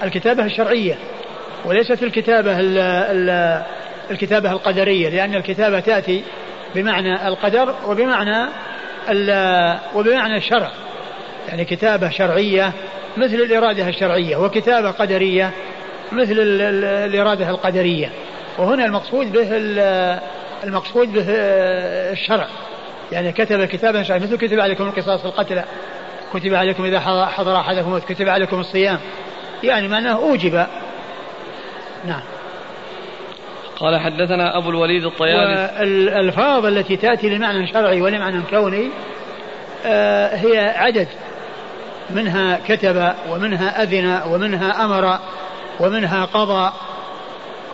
[0.02, 0.94] الكتابة الشرعية
[1.64, 2.56] وليست الكتابة
[4.10, 6.22] الكتابة القدرية لأن الكتابة تأتي
[6.74, 8.48] بمعنى القدر وبمعنى
[9.94, 10.70] وبمعنى الشرع.
[11.48, 12.72] يعني كتابة شرعية
[13.16, 15.50] مثل الإرادة الشرعية وكتابة قدرية
[16.12, 16.34] مثل
[17.04, 18.10] الإرادة القدرية.
[18.58, 19.48] وهنا المقصود به
[20.64, 21.24] المقصود به
[22.12, 22.46] الشرع.
[23.12, 25.64] يعني كتب كتابا شرعيا مثل كتب عليكم القصاص القتلى
[26.34, 28.98] كتب عليكم إذا حضر أحدكم كتب عليكم الصيام.
[29.62, 30.66] يعني معناه أوجب.
[32.06, 32.22] نعم.
[33.76, 38.90] قال حدثنا أبو الوليد الطيالسي والألفاظ التي تأتي لمعنى شرعي ولمعنى كوني
[39.86, 41.08] آه، هي عدد.
[42.10, 45.18] منها كتب ومنها أذن ومنها أمر
[45.80, 46.72] ومنها قضى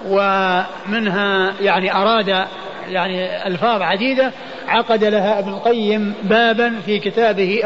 [0.07, 2.47] ومنها يعني أراد
[2.91, 4.33] يعني ألفاظ عديدة
[4.69, 7.61] عقد لها ابن القيم بابا في كتابه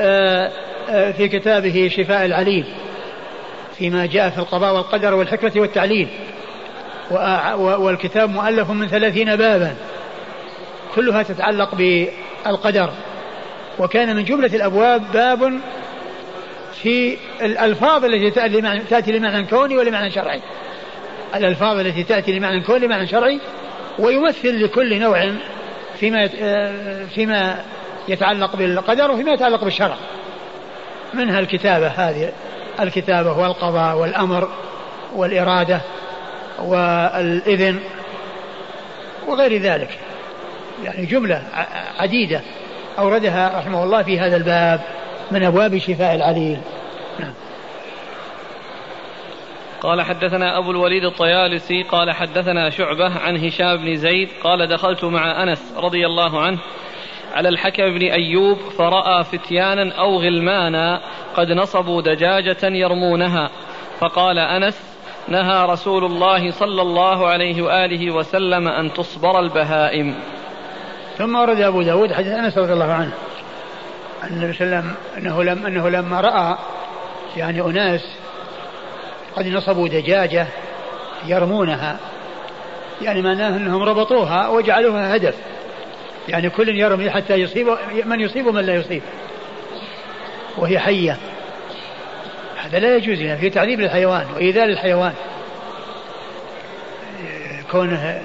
[0.00, 0.50] آه،
[0.90, 2.64] آه، في كتابه شفاء العليل
[3.78, 6.08] فيما جاء في القضاء والقدر والحكمة والتعليل.
[7.58, 9.74] والكتاب مؤلف من ثلاثين بابا.
[10.94, 12.90] كلها تتعلق بالقدر.
[13.78, 15.60] وكان من جملة الأبواب باب
[16.82, 18.30] في الألفاظ التي
[18.90, 20.40] تأتي لمعنى كوني ولمعنى شرعي.
[21.34, 23.40] الألفاظ التي تأتي لمعنى كوني لمعنى شرعي
[23.98, 25.32] ويمثل لكل نوع
[26.00, 26.28] فيما
[27.14, 27.64] فيما
[28.08, 29.96] يتعلق بالقدر وفيما يتعلق بالشرع.
[31.14, 32.32] منها الكتابة هذه
[32.80, 34.48] الكتابة والقضاء والأمر
[35.14, 35.80] والإرادة
[36.58, 37.80] والإذن
[39.26, 39.98] وغير ذلك.
[40.84, 41.42] يعني جملة
[41.98, 42.40] عديدة
[42.98, 44.80] أوردها رحمه الله في هذا الباب
[45.30, 46.58] من أبواب شفاء العليل.
[47.18, 47.32] نعم.
[49.80, 55.42] قال حدثنا أبو الوليد الطيالسي قال حدثنا شعبة عن هشام بن زيد قال دخلت مع
[55.42, 56.58] أنس رضي الله عنه
[57.32, 61.00] على الحكم بن أيوب فرأى فتيانا أو غلمانا
[61.36, 63.50] قد نصبوا دجاجة يرمونها.
[64.00, 70.14] فقال أنس نهى رسول الله صلى الله عليه وآله وسلم أن تصبر البهائم.
[71.18, 73.12] ثم ورد أبو داود حديث أنس رضي الله عنه
[74.24, 76.58] أن النبي صلى الله عليه وسلم أنه, لم أنه لما رأى
[77.36, 78.00] يعني أناس
[79.38, 80.46] قد نصبوا دجاجة
[81.26, 81.98] يرمونها.
[83.02, 85.34] يعني معناه أنهم ربطوها وجعلوها هدف.
[86.28, 89.02] يعني كل يرمي حتى يصيب من يصيب ومن لا يصيب.
[90.56, 91.16] وهي حية.
[92.56, 95.12] هذا لا يجوز يعني في تعذيب للحيوان وإيذاء للحيوان.
[97.70, 98.22] كونه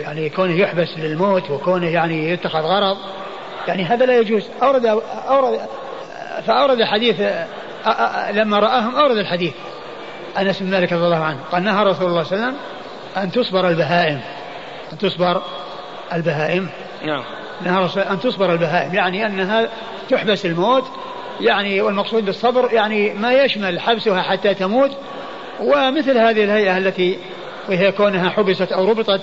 [0.00, 2.96] يعني كونه يحبس للموت وكونه يعني يتخذ غرض.
[3.68, 4.48] يعني هذا لا يجوز.
[4.62, 4.86] أورد
[5.28, 5.60] أورد
[6.46, 7.20] فأورد حديث
[8.32, 9.54] لما رآهم أورد الحديث.
[10.38, 12.56] أنس بن مالك رضي الله عنه قال نهى رسول الله صلى الله عليه وسلم
[13.16, 14.20] أن تصبر البهائم.
[14.92, 15.42] أن تصبر
[16.12, 16.68] البهائم.
[17.04, 17.24] نعم.
[17.62, 19.68] نهى رسول أن تصبر البهائم يعني أنها
[20.08, 20.84] تحبس الموت
[21.40, 24.90] يعني والمقصود بالصبر يعني ما يشمل حبسها حتى تموت
[25.60, 27.18] ومثل هذه الهيئة التي
[27.68, 29.20] وهي كونها حبست أو ربطت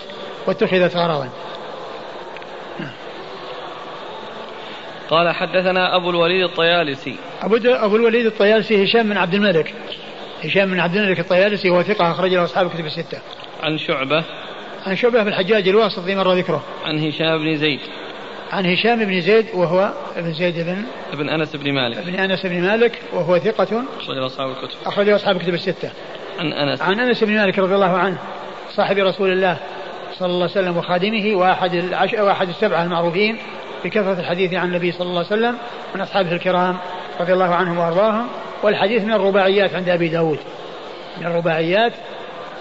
[0.47, 1.29] واتخذت غرضا.
[5.09, 7.15] قال حدثنا أبو الوليد الطيالسي.
[7.41, 9.73] أبو, أبو الوليد الطيالسي هشام بن عبد الملك.
[10.43, 13.19] هشام بن عبد الملك الطيالسي هو ثقة أخرج له أصحاب الكتب الستة.
[13.63, 14.23] عن شعبة.
[14.88, 16.63] عن شعبة بن الحجاج الواسطي مر ذكره.
[16.86, 17.80] عن هشام بن زيد.
[18.52, 21.97] عن هشام بن زيد وهو ابن زيد بن ابن أنس بن مالك.
[21.97, 24.78] ابن أنس بن مالك وهو ثقة أخرج أصحاب الكتب.
[24.86, 25.89] أخرج أصحاب الكتب الستة.
[26.39, 26.82] عن أنس.
[26.82, 28.17] عن أنس بن مالك رضي الله عنه
[28.69, 29.58] صاحب رسول الله
[30.19, 32.13] صلى الله عليه وسلم وخادمه وأحد العش...
[32.13, 33.38] وأحد السبعة المعروفين
[33.86, 35.58] بكثرة الحديث عن النبي صلى الله عليه وسلم
[35.95, 36.78] من أصحابه الكرام
[37.19, 38.30] رضي الله عنهم وأرضاهم
[38.63, 40.39] والحديث من الرباعيات عند أبي داود.
[41.17, 41.93] من الرباعيات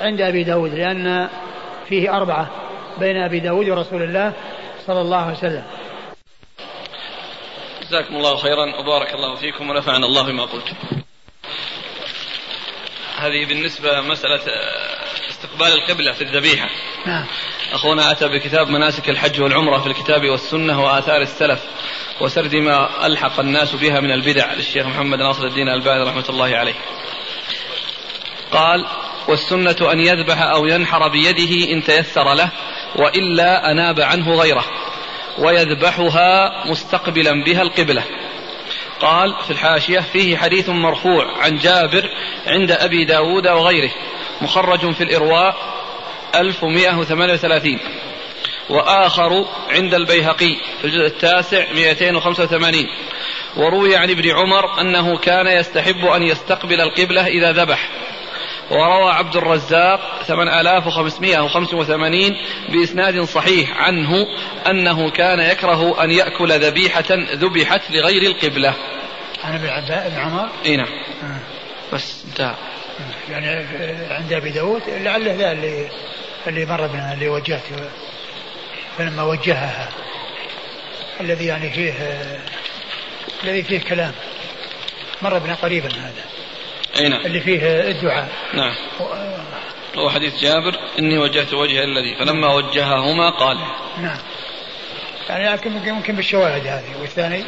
[0.01, 1.29] عند أبي داود لأن
[1.89, 2.51] فيه أربعة
[2.99, 4.33] بين أبي داود ورسول الله
[4.87, 5.65] صلى الله عليه وسلم.
[7.83, 10.73] جزاكم الله خيرا وبارك الله فيكم ونفعنا الله بما قلت.
[13.19, 14.41] هذه بالنسبة مسألة
[15.31, 16.69] استقبال القبلة في الذبيحة.
[17.07, 17.25] نعم.
[17.73, 21.65] أخونا أتى بكتاب مناسك الحج والعمرة في الكتاب والسنة وآثار السلف.
[22.21, 26.75] وسرد ما ألحق الناس بها من البدع للشيخ محمد ناصر الدين الباني رحمة الله عليه.
[28.53, 28.87] قال
[29.29, 32.49] والسنة أن يذبح أو ينحر بيده إن تيسر له
[32.97, 34.65] وإلا أناب عنه غيره
[35.39, 38.05] ويذبحها مستقبلا بها القبلة.
[39.01, 42.11] قال في الحاشية فيه حديث مرفوع عن جابر
[42.47, 43.91] عند أبي داود وغيره
[44.41, 45.57] مخرج في الإرواء
[46.35, 47.79] 1138
[48.71, 52.87] وآخر عند البيهقي في الجزء التاسع 285
[53.57, 57.89] وروي عن ابن عمر أنه كان يستحب أن يستقبل القبلة إذا ذبح.
[58.71, 62.37] وروى عبد الرزاق 8585
[62.69, 64.27] بإسناد صحيح عنه
[64.71, 67.05] أنه كان يكره أن يأكل ذبيحة
[67.35, 68.75] ذبحت لغير القبلة.
[69.45, 69.55] عن
[69.89, 70.89] ابن عمر؟ إي نعم.
[71.23, 71.41] آه.
[71.93, 72.55] بس انتهى.
[73.31, 73.67] يعني
[74.11, 75.89] عند أبي داود لعله ذا اللي
[76.47, 77.77] اللي مر بنا اللي وجهته.
[78.99, 79.89] فلما وجهها
[81.21, 81.95] الذي يعني فيه
[83.45, 84.13] الذي فيه كلام.
[85.23, 86.25] مر بنا قريبا هذا.
[86.99, 87.27] أي نعم.
[87.27, 88.29] اللي فيه الدعاء.
[88.55, 88.75] نعم.
[89.97, 93.57] هو حديث جابر إني وجهت وجه الذي فلما وجههما قال.
[94.01, 94.19] نعم.
[95.29, 97.01] يعني يمكن يمكن بالشواهد هذه.
[97.01, 97.45] والثاني؟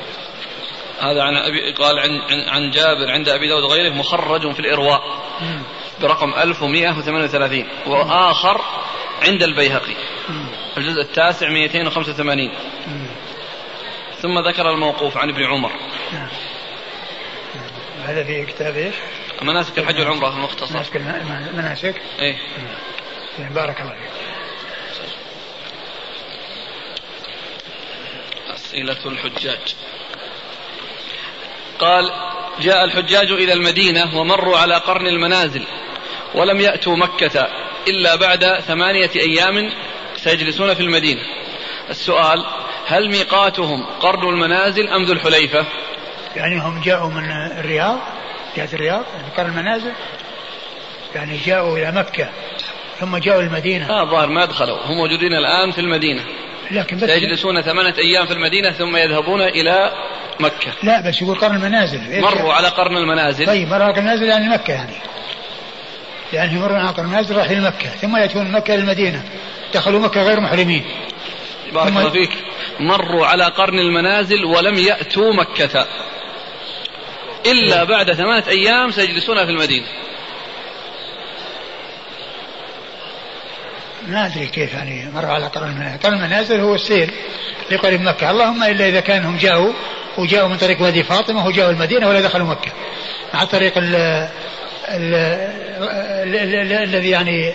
[1.00, 2.10] هذا عن أبي قال عن
[2.48, 5.00] عن جابر عند أبي داود وغيره مخرج في الإرواء
[6.00, 8.60] برقم 1138 وآخر
[9.22, 9.94] عند البيهقي.
[10.76, 12.50] الجزء التاسع 285
[14.22, 15.72] ثم ذكر الموقوف عن ابن عمر.
[18.04, 18.94] هذا في كتاب إيش؟
[19.42, 20.74] مناسك الحج والعمرة المختصر.
[20.74, 22.36] مناسك المناسك؟ إيه.
[23.38, 24.10] بارك الله فيك.
[28.54, 29.74] أسئلة الحجاج.
[31.78, 32.12] قال
[32.60, 35.64] جاء الحجاج إلى المدينة ومروا على قرن المنازل.
[36.34, 37.48] ولم يأتوا مكة
[37.88, 39.70] إلا بعد ثمانية أيام
[40.16, 41.20] سيجلسون في المدينة.
[41.90, 42.44] السؤال
[42.86, 45.66] هل ميقاتهم قرن المنازل أم ذو الحليفة؟
[46.36, 47.98] يعني هم جاءوا من الرياض
[48.56, 49.92] جهة الرياض يعني قرن المنازل
[51.14, 52.28] يعني جاءوا إلى مكة
[53.00, 56.22] ثم جاءوا المدينة آه ظاهر ما دخلوا هم موجودين الآن في المدينة.
[56.70, 59.92] لكن بس سيجلسون ثمانية أيام في المدينة ثم يذهبون إلى
[60.40, 60.72] مكة.
[60.82, 62.20] لا بس يقول قرن المنازل.
[62.20, 63.46] مروا على قرن المنازل.
[63.46, 64.94] طيب مروا على قرن المنازل يعني مكة يعني.
[66.32, 69.22] يعني يمرون على قرن المنازل رايحين مكة ثم يأتون مكة المدينة.
[69.74, 70.84] دخلوا مكة غير محرمين.
[71.72, 72.30] بارك الله فيك.
[72.80, 75.86] مروا على قرن المنازل ولم يأتوا مكة.
[77.46, 79.86] إلا بعد ثمانية أيام سيجلسون في المدينة.
[84.06, 87.10] ما أدري كيف يعني مر على قرن المنازل، قرن المنازل هو السير
[87.70, 89.72] لقريب مكة، اللهم إلا إذا كانهم جاءوا
[90.18, 92.72] وجاءوا من طريق وادي فاطمة وجاءوا المدينة ولا دخلوا مكة.
[93.34, 93.72] مع الطريق
[96.82, 97.52] الذي يعني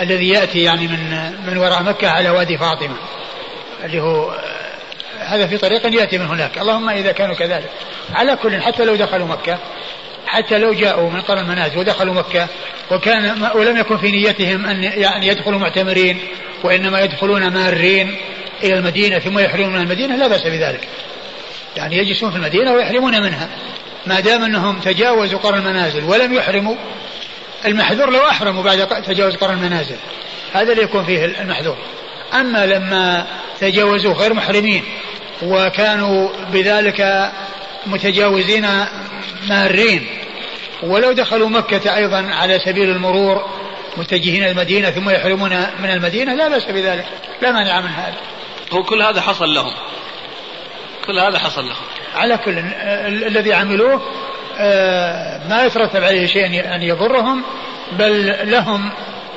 [0.00, 2.96] الذي يأتي يعني من من وراء مكة على وادي فاطمة.
[3.84, 4.38] اللي هو
[5.18, 7.70] هذا في طريق يأتي من هناك، اللهم إذا كانوا كذلك.
[8.14, 9.58] على كل حتى لو دخلوا مكة
[10.28, 12.46] حتى لو جاءوا من قرن المنازل ودخلوا مكة
[12.90, 16.18] وكان ولم يكن في نيتهم أن يعني يدخلوا معتمرين
[16.64, 18.16] وإنما يدخلون مارين
[18.62, 20.88] إلى المدينة ثم يحرمون من المدينة لا بأس بذلك
[21.76, 23.48] يعني يجلسون في المدينة ويحرمون منها
[24.08, 26.74] ما دام أنهم تجاوزوا قرن المنازل ولم يحرموا
[27.64, 29.96] المحذور لو أحرموا بعد تجاوز قرن المنازل
[30.52, 31.76] هذا اللي يكون فيه المحذور.
[32.34, 33.26] أما لما
[33.60, 34.84] تجاوزوا غير محرمين
[35.42, 37.30] وكانوا بذلك
[37.86, 38.66] متجاوزين
[39.48, 40.06] مارين
[40.82, 43.50] ولو دخلوا مكة أيضا على سبيل المرور
[43.96, 47.06] متجهين المدينة ثم يحرمون من المدينة لا بأس بذلك
[47.42, 48.16] لا مانع من هذا.
[48.72, 49.74] هو كل هذا حصل لهم.
[51.06, 51.97] كل هذا حصل لهم.
[52.18, 52.58] على كل
[53.26, 54.02] الذي عملوه
[54.58, 57.44] آه، ما يترتب عليه شيء أن يضرهم
[57.92, 58.90] بل لهم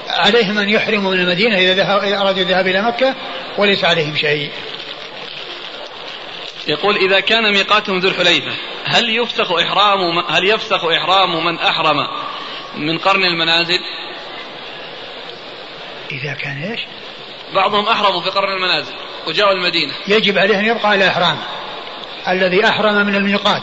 [0.10, 3.16] عليهم أن يحرموا من المدينة إذا أرادوا الذهاب إلى مكة
[3.58, 4.52] وليس عليهم شيء
[6.68, 8.52] يقول إذا كان ميقاتهم ذو الحليفة
[8.86, 11.98] هل يفسخ إحرام هل يفسخ إحرام من أحرم
[12.78, 13.80] من قرن المنازل؟
[16.12, 16.80] إذا كان إيش؟
[17.54, 18.94] بعضهم أحرموا في قرن المنازل
[19.28, 21.44] وجاءوا المدينة يجب عليه أن يبقى على إحرامه
[22.28, 23.62] الذي أحرم من الميقات.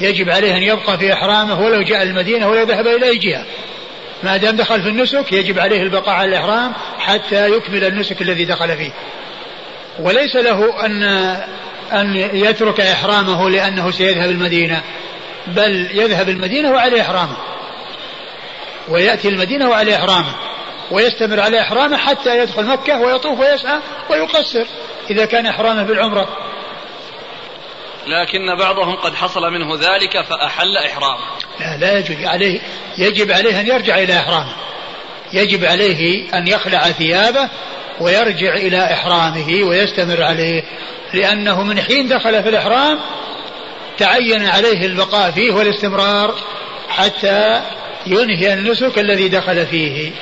[0.00, 3.44] يجب عليه أن يبقى في إحرامه ولو جاء المدينة ولو ذهب إلى أي جهة.
[4.22, 8.76] ما دام دخل في النسك يجب عليه البقاء على الإحرام حتى يكمل النسك الذي دخل
[8.76, 8.90] فيه.
[9.98, 11.02] وليس له أن
[11.92, 14.82] أن يترك إحرامه لأنه سيذهب المدينة
[15.46, 17.36] بل يذهب المدينة وعليه إحرامه.
[18.88, 20.32] ويأتي المدينة وعليه إحرامه
[20.90, 23.78] ويستمر على إحرامه حتى يدخل مكة ويطوف ويسعى
[24.10, 24.64] ويقصر
[25.10, 26.45] إذا كان إحرامه بالعمرة.
[28.06, 31.24] لكن بعضهم قد حصل منه ذلك فأحل إحرامه.
[31.60, 32.60] لا لا يجب عليه
[32.98, 34.52] يجب عليه أن يرجع إلى إحرامه.
[35.32, 37.48] يجب عليه أن يخلع ثيابه
[38.00, 40.62] ويرجع إلى إحرامه ويستمر عليه.
[41.14, 43.00] لأنه من حين دخل في الإحرام
[43.98, 46.34] تعين عليه البقاء فيه والاستمرار
[46.88, 47.62] حتى
[48.06, 50.12] ينهي النسك الذي دخل فيه.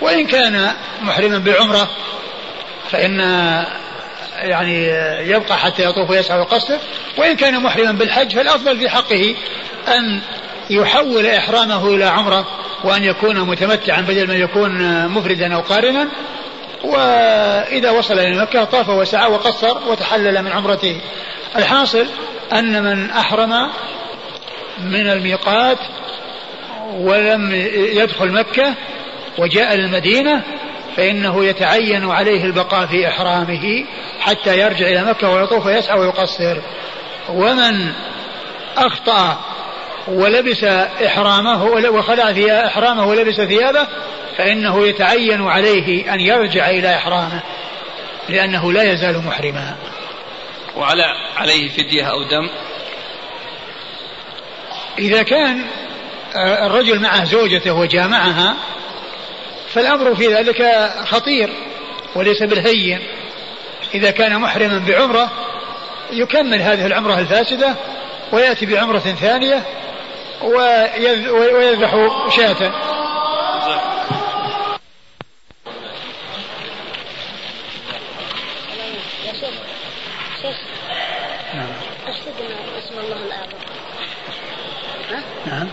[0.00, 0.72] وإن كان
[1.02, 1.90] محرما بعمرة
[2.90, 3.20] فإن
[4.42, 4.86] يعني
[5.30, 6.76] يبقى حتى يطوف ويسعى ويقصر.
[7.18, 9.34] وإن كان محرما بالحج فالأفضل في حقه
[9.88, 10.20] أن
[10.70, 12.46] يحول إحرامه إلى عمرة
[12.84, 16.08] وأن يكون متمتعا بدل من يكون مفردا أو قارنا.
[16.84, 21.00] وإذا وصل إلى مكة طاف وسعى وقصر وتحلل من عمرته.
[21.56, 22.06] الحاصل
[22.52, 23.70] أن من أحرم
[24.84, 25.78] من الميقات
[26.92, 28.74] ولم يدخل مكة
[29.38, 30.42] وجاء للمدينة
[30.96, 33.84] فإنه يتعين عليه البقاء في إحرامه
[34.20, 36.56] حتى يرجع إلى مكة ويطوف ويسعى ويقصر.
[37.28, 37.92] ومن
[38.76, 39.40] أخطأ
[40.08, 40.64] ولبس
[41.06, 43.86] إحرامه وخلع في إحرامه ولبس ثيابه
[44.38, 47.40] فإنه يتعين عليه أن يرجع إلى إحرامه
[48.28, 49.76] لأنه لا يزال محرما.
[50.76, 51.04] وعلى
[51.36, 52.48] عليه فدية أو دم؟
[54.98, 55.64] إذا كان
[56.36, 58.56] الرجل معه زوجته وجامعها
[59.74, 61.50] فالأمر في ذلك خطير
[62.14, 63.00] وليس بالهين.
[63.94, 65.30] إذا كان محرما بعمرة
[66.12, 67.74] يكمل هذه العمرة الفاسدة
[68.32, 69.62] ويأتي بعمرة ثانية
[71.32, 71.90] ويذبح
[72.36, 72.72] شاة.
[81.54, 81.72] نعم.
[82.78, 83.16] اسم الله.
[83.26, 83.56] الأعظم
[85.46, 85.68] نعم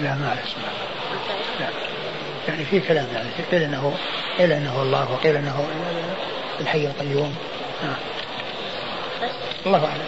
[0.00, 0.56] لا ما أعرف
[2.72, 3.94] في كلام يعني قيل انه
[4.38, 5.68] قيل إنه الله وقيل إنه
[6.60, 7.34] الحي القيوم.
[7.82, 7.96] نعم.
[9.66, 10.02] الله أعلم.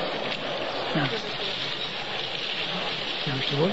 [0.97, 1.07] نعم.
[3.27, 3.71] نعم إيش تقول؟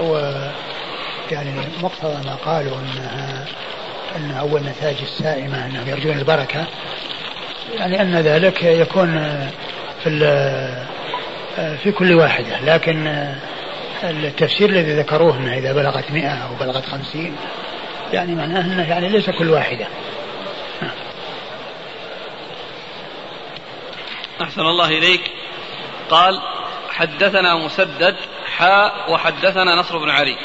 [0.00, 0.34] هو
[1.30, 1.50] يعني
[1.82, 3.46] مقتضى ما قالوا انها
[4.16, 6.66] إن أول نتاج السائمة إنهم يرجون البركة.
[7.74, 9.40] يعني أن ذلك يكون
[10.04, 10.10] في
[11.82, 12.60] في كل واحدة.
[12.60, 13.26] لكن
[14.04, 17.36] التفسير الذي ذكروه انه إذا بلغت 100 أو بلغت 50
[18.12, 19.86] يعني معناه إنه يعني ليس كل واحدة.
[24.42, 25.20] أحسن الله إليك.
[26.10, 26.40] قال
[26.90, 28.16] حدثنا مسدد
[28.56, 30.36] حاء وحدثنا نصر بن علي.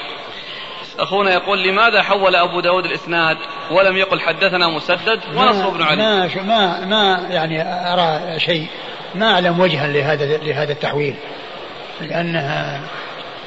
[0.99, 3.37] أخونا يقول لماذا حول أبو داود الإسناد؟
[3.73, 7.61] ولم يقل حدثنا مسدد ونصر بن علي ما, ما, ما يعني
[7.93, 8.67] أرى شيء.
[9.15, 11.15] ما أعلم وجها لهذا لهذا التحويل.
[12.01, 12.79] لأنها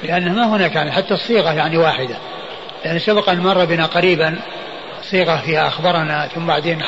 [0.03, 2.17] لأنه ما هناك يعني حتى الصيغة يعني واحدة.
[2.85, 4.39] يعني سبق أن مر بنا قريبا
[5.03, 6.83] صيغة فيها أخبرنا ثم بعدين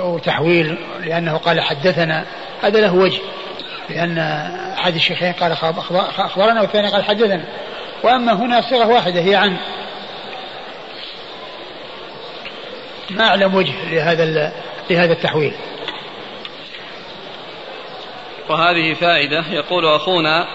[0.00, 2.24] وتحويل لأنه قال حدثنا.
[2.62, 3.20] هذا له وجه.
[3.90, 4.18] لأن
[4.78, 5.52] أحد الشيخين قال
[6.18, 7.44] أخبرنا والثاني قال حدثنا.
[8.02, 9.56] وأما هنا صيغة واحدة هي عن
[13.10, 14.52] ما أعلم وجه لهذا
[14.90, 15.54] لهذا التحويل.
[18.48, 19.44] وهذه فائدة.
[19.50, 20.46] يقول أخونا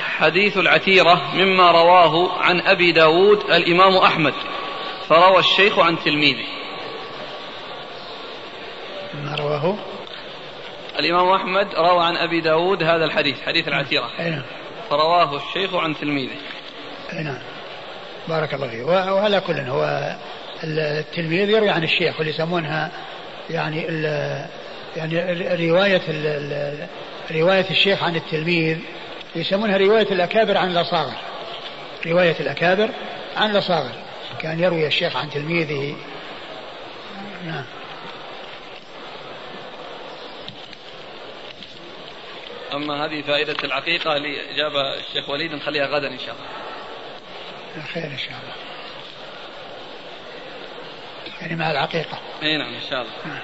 [0.00, 4.34] حديث العتيرة مما رواه عن أبي داود الإمام أحمد
[5.08, 6.46] فروى الشيخ عن تلميذه.
[9.14, 9.76] ما رواه؟
[10.98, 14.10] الإمام أحمد روى عن أبي داود هذا الحديث حديث العتيرة.
[14.18, 14.42] نعم.
[14.90, 16.36] فرواه الشيخ عن تلميذه.
[17.12, 17.38] نعم.
[18.28, 20.14] بارك الله فيه وعلى كل هو
[20.64, 22.90] التلميذ يروي عن الشيخ واللي يسمونها
[23.50, 24.04] يعني ال
[24.96, 26.88] يعني رواية ال
[27.30, 28.78] رواية الشيخ عن التلميذ
[29.36, 31.16] يسمونها رواية الأكابر عن الأصاغر.
[32.06, 32.90] رواية الأكابر
[33.36, 33.92] عن الأصاغر.
[34.40, 35.96] كان يروي الشيخ عن تلميذه.
[37.46, 37.64] نعم.
[42.74, 47.86] أما هذه فائدة العقيقة اللي جاب الشيخ وليد نخليها غدا إن شاء الله.
[47.94, 48.71] خير إن شاء الله.
[51.42, 52.18] يعني مع العقيقة.
[52.42, 53.12] أي نعم إن شاء الله.
[53.24, 53.42] نعم.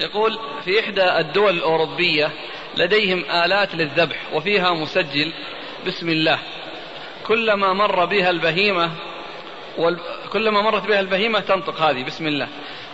[0.00, 2.30] يقول في إحدى الدول الأوروبية
[2.76, 5.32] لديهم آلات للذبح وفيها مسجل
[5.86, 6.38] بسم الله.
[7.26, 8.90] كلما مر بها البهيمة
[9.78, 9.98] وال...
[10.32, 12.48] كلما مرت بها البهيمة تنطق هذه بسم الله.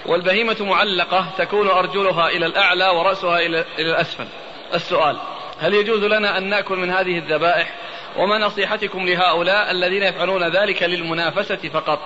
[0.06, 4.26] والبهيمة معلقة تكون أرجلها إلى الأعلى ورأسها إلى إلى الأسفل.
[4.74, 5.16] السؤال
[5.60, 7.74] هل يجوز لنا أن نأكل من هذه الذبائح؟
[8.16, 12.00] وما نصيحتكم لهؤلاء الذين يفعلون ذلك للمنافسة فقط؟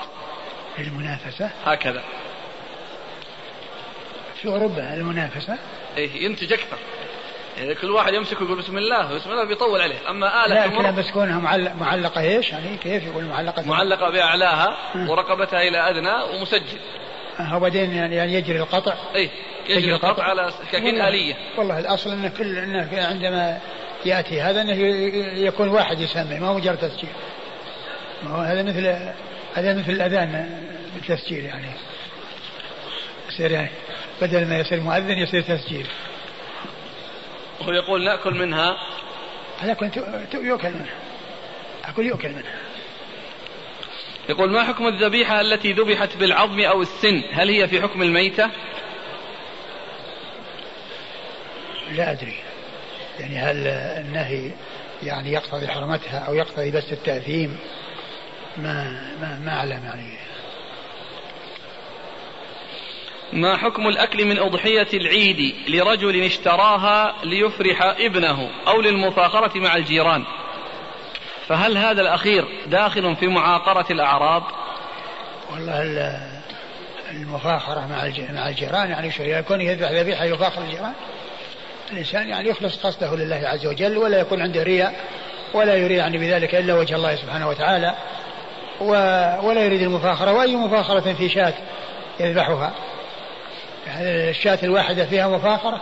[0.78, 2.02] المنافسة؟ هكذا.
[4.34, 5.58] في أوروبا المنافسة؟
[5.96, 6.76] إيه ينتج أكثر
[7.58, 10.10] يعني كل واحد يمسك ويقول بسم الله بسم الله بيطول عليه.
[10.10, 14.76] أما آلة لا بس كونها معلق معلقة إيش؟ يعني كيف يقول معلقة؟ معلقة بأعلاها
[15.08, 16.78] ورقبتها إلى أدنى ومسجل.
[17.38, 19.30] هو بعدين يعني, يعني يجري القطع؟ اي
[19.68, 21.34] يجري القطع على كأن آلية.
[21.56, 23.58] والله الأصل أنه كل أنه عندما
[24.04, 24.74] يأتي هذا أنه
[25.46, 27.10] يكون واحد يسمي ما هو مجرد تسجيل.
[28.22, 29.12] ما هو هذا مثل
[29.55, 30.61] هذا مثل الأذان
[30.94, 31.70] بالتسجيل يعني.
[33.28, 33.70] يصير يعني
[34.22, 35.86] بدل ما يصير مؤذن يصير تسجيل.
[37.61, 38.76] وهو يقول نأكل منها.
[39.62, 39.90] على كل
[40.34, 40.94] يؤكل منها.
[41.84, 42.59] أقول يؤكل منها.
[44.28, 48.50] يقول ما حكم الذبيحة التي ذبحت بالعظم أو السن؟ هل هي في حكم الميتة؟
[51.92, 52.36] لا أدري.
[53.20, 53.66] يعني هل
[54.07, 54.50] النهي
[55.02, 57.59] يعني يقتضي حرمتها أو يقتضي بس التأثيم؟
[58.57, 60.18] ما ما ما أعلم يعني.
[63.32, 70.24] ما حكم الأكل من أضحية العيد لرجل اشتراها ليفرح ابنه أو للمفاخرة مع الجيران؟
[71.48, 74.42] فهل هذا الأخير داخل في معاقرة الأعراض؟
[75.52, 76.20] والله
[77.11, 78.07] المفاخرة مع
[78.48, 80.92] الجيران يعني شو يكون يذبح ذبيحة يفاخر الجيران؟
[81.92, 84.94] الإنسان يعني يخلص قصده لله عز وجل ولا يكون عنده رياء
[85.55, 87.94] ولا يريد يعني بذلك إلا وجه الله سبحانه وتعالى.
[88.80, 91.54] ولا يريد المفاخرة وأي مفاخرة في شاة
[92.20, 92.72] يذبحها؟
[94.00, 95.80] الشاة الواحدة فيها مفاخرة؟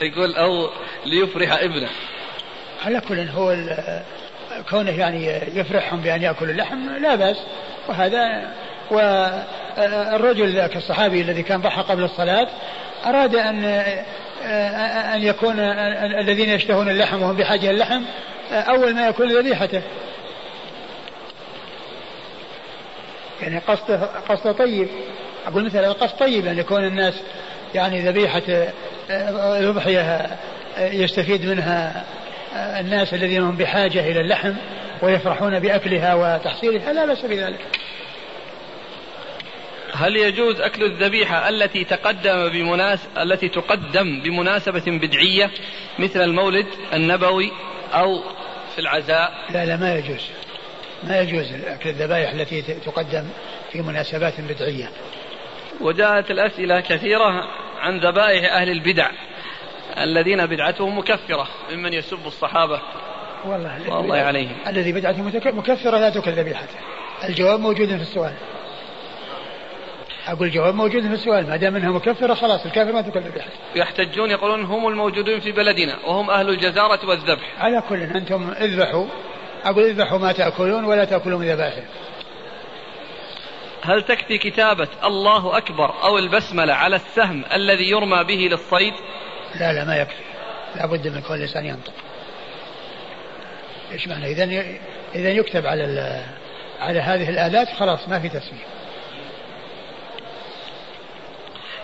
[0.00, 0.70] يقول أو
[1.06, 1.88] ليفرح ابنه.
[2.86, 3.56] على كل هو
[4.70, 7.36] كونه يعني يفرحهم بأن يأكلوا اللحم لا بأس.
[7.88, 8.52] وهذا
[8.90, 12.48] والرجل ذاك الصحابي الذي كان ضحى قبل الصلاة
[13.06, 13.84] أراد أن
[15.14, 15.60] أن يكون
[16.20, 18.02] الذين يشتهون اللحم وهم بحاجة اللحم
[18.52, 19.82] أول ما يكون ذبيحته.
[23.42, 24.88] يعني قصده قصده طيب.
[25.46, 27.14] أقول مثلا القصد طيب أن يكون الناس
[27.74, 28.42] يعني ذبيحة
[29.10, 30.26] الأضحية
[30.78, 32.04] يستفيد منها
[32.56, 34.52] الناس الذين هم بحاجة إلى اللحم
[35.02, 37.60] ويفرحون بأكلها وتحصيلها لا بأس بذلك.
[39.94, 45.50] هل يجوز أكل الذبيحة التي تقدم بمناس التي تقدم بمناسبة بدعية
[45.98, 47.52] مثل المولد النبوي
[47.92, 48.20] أو
[48.74, 50.30] في العزاء؟ لا لا ما يجوز.
[51.02, 53.24] ما يجوز أكل الذبائح التي تقدم
[53.72, 54.88] في مناسبات بدعية.
[55.80, 57.48] وجاءت الأسئلة كثيرة
[57.80, 59.10] عن ذبائح أهل البدع
[59.98, 62.80] الذين بدعتهم مكفرة ممن يسب الصحابة.
[63.44, 64.56] والله والله عليهم.
[64.66, 65.22] الذي بدعته
[65.52, 66.76] مكفرة لا تكل ذبيحته.
[67.28, 68.34] الجواب موجود في السؤال.
[70.28, 74.30] أقول الجواب موجود في السؤال ما دام أنها مكفرة خلاص الكافر ما تكل ذبيحته يحتجون
[74.30, 77.54] يقولون هم الموجودون في بلدنا وهم أهل الجزارة والذبح.
[77.58, 79.06] على كل أنتم اذبحوا.
[79.64, 81.84] أقول اذبحوا ما تأكلون ولا تأكلوا من ذبائحهم
[83.82, 88.94] هل تكفي كتابة الله أكبر أو البسملة على السهم الذي يرمى به للصيد؟
[89.60, 90.22] لا لا ما يكفي.
[90.76, 91.92] لابد من كل لسان ينطق.
[93.92, 94.44] إيش معنى؟ اذا
[95.14, 96.20] اذا يكتب على
[96.80, 98.83] على هذه الآلات خلاص ما في تسمية.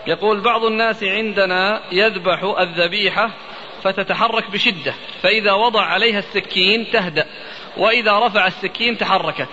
[0.07, 3.31] يقول بعض الناس عندنا يذبح الذبيحة
[3.83, 4.93] فتتحرك بشدة
[5.23, 7.25] فإذا وضع عليها السكين تهدأ
[7.77, 9.49] وإذا رفع السكين تحركت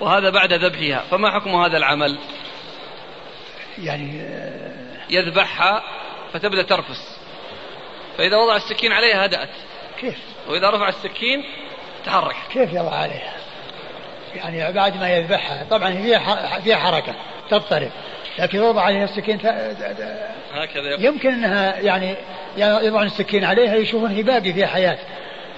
[0.00, 2.18] وهذا بعد ذبحها فما حكم هذا العمل؟
[3.78, 4.22] يعني
[5.10, 5.82] يذبحها
[6.32, 7.18] فتبدأ ترفس
[8.18, 9.50] فإذا وضع السكين عليها هدأت
[10.00, 11.44] كيف؟ وإذا رفع السكين
[12.04, 13.36] تحرك كيف يضع عليها؟
[14.34, 17.14] يعني بعد ما يذبحها طبعا فيها فيها حركة
[17.50, 17.90] تضطرب.
[18.38, 19.38] لكن وضع عليها السكين
[20.52, 22.14] هكذا يمكن أنها يعني
[22.56, 24.98] يضعون السكين عليها يشوفون هي باقي فيها حياة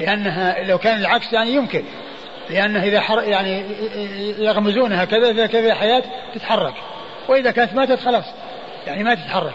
[0.01, 1.85] لأنها لو كان العكس يعني يمكن.
[2.51, 3.65] لأنه إذا حر يعني
[4.39, 6.03] يغمزونها كذا إذا كذا حياة
[6.35, 6.75] تتحرك.
[7.29, 8.25] وإذا كانت ماتت خلاص.
[8.87, 9.55] يعني ما تتحرك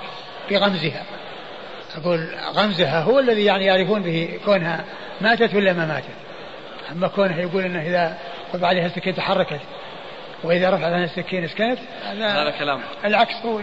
[0.52, 1.04] بغمزها
[1.98, 4.86] أقول غمزها هو الذي يعني يعرفون به كونها
[5.22, 6.06] ماتت ولا ما ماتت.
[6.92, 8.18] أما كونها يقول أنه إذا
[8.54, 9.60] وضع عليها السكين تحركت
[10.46, 12.82] وإذا رفع عنها السكين اسكنت هذا كلام.
[13.06, 13.62] العكس هو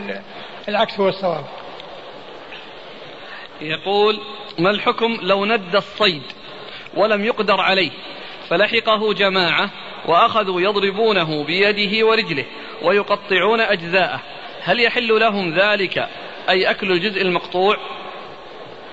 [0.68, 1.44] العكس هو الصواب.
[3.60, 4.20] يقول
[4.58, 6.22] ما الحكم لو ند الصيد
[6.94, 7.90] ولم يقدر عليه؟
[8.48, 9.70] فلحقه جماعة
[10.06, 12.44] وأخذوا يضربونه بيده ورجله
[12.82, 14.20] ويقطعون أجزاءه.
[14.62, 16.08] هل يحل لهم ذلك؟
[16.48, 17.76] أي أكل الجزء المقطوع؟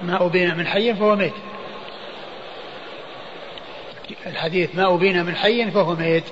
[0.01, 1.33] ما أبين من حي فهو ميت.
[4.25, 6.23] الحديث ما أبين من حي فهو ميت.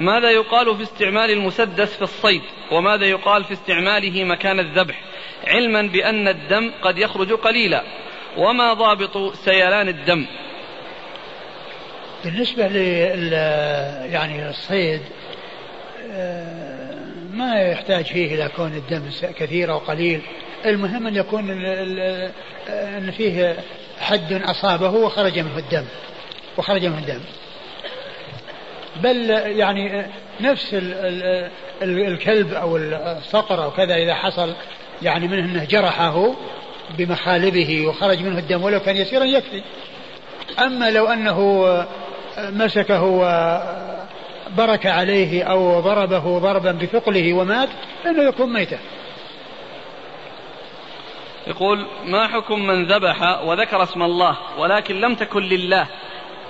[0.00, 2.42] ماذا يقال في استعمال المسدس في الصيد؟
[2.72, 5.00] وماذا يقال في استعماله مكان الذبح؟
[5.46, 7.82] علما بأن الدم قد يخرج قليلا.
[8.36, 10.26] وما ضابط سيلان الدم؟
[12.24, 13.32] بالنسبة لل
[14.12, 15.02] يعني الصيد
[16.12, 16.94] آه،
[17.32, 19.02] ما يحتاج فيه إلى كون الدم
[19.38, 20.20] كثير أو قليل.
[20.66, 21.64] المهم أن يكون
[22.68, 23.56] أن فيه
[24.00, 25.84] حد أصابه وخرج منه الدم
[26.56, 27.20] وخرج منه الدم.
[29.02, 30.06] بل يعني
[30.40, 30.76] نفس
[31.82, 34.54] الكلب أو الصقر أو كذا إذا حصل
[35.02, 36.34] يعني منه أنه جرحه
[36.98, 39.62] بمخالبه وخرج منه الدم ولو كان يسيرا يكفي.
[40.58, 41.66] أما لو أنه
[42.38, 47.68] مسكه وبرك عليه أو ضربه ضربا بثقله ومات
[48.04, 48.78] فإنه يكون ميتا.
[51.46, 55.86] يقول ما حكم من ذبح وذكر اسم الله ولكن لم تكن لله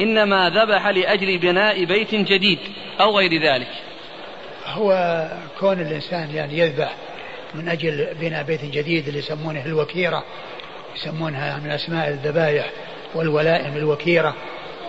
[0.01, 2.59] إنما ذبح لأجل بناء بيت جديد
[3.01, 3.69] أو غير ذلك.
[4.67, 5.25] هو
[5.61, 6.95] كون الإنسان يعني يذبح
[7.55, 10.25] من أجل بناء بيت جديد اللي يسمونه الوكيرة
[10.97, 12.67] يسمونها من أسماء الذبائح
[13.15, 14.35] والولائم الوكيرة.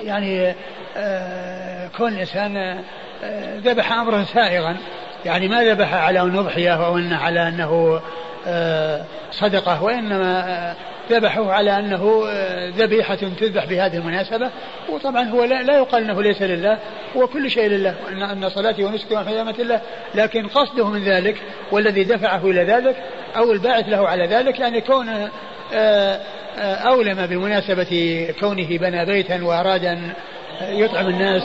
[0.03, 0.55] يعني
[0.97, 4.77] آه كون الإنسان آه ذبح أمرا سائغا.
[5.25, 8.01] يعني ما ذبح على أن أضحية أو أن على أنه
[8.47, 10.75] آه صدقة وإنما
[11.11, 14.49] آه ذبحه على أنه آه، ذبيحة تذبح بهذه المناسبة.
[14.89, 16.79] وطبعا هو لا, لا يقال أنه ليس لله
[17.17, 19.81] هو كل شيء لله وأن أن صلاتي ونسكي وحيامة الله
[20.15, 21.35] لكن قصده من ذلك
[21.71, 22.95] والذي دفعه إلى ذلك
[23.37, 25.29] أو الباعث له على ذلك يعني كونه
[25.73, 26.19] آه،
[26.59, 30.13] أولم بمناسبة كونه بنى بيتا وأراد أن
[30.61, 31.43] يطعم الناس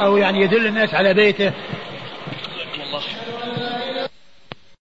[0.00, 1.52] أو يعني يدل الناس على بيته.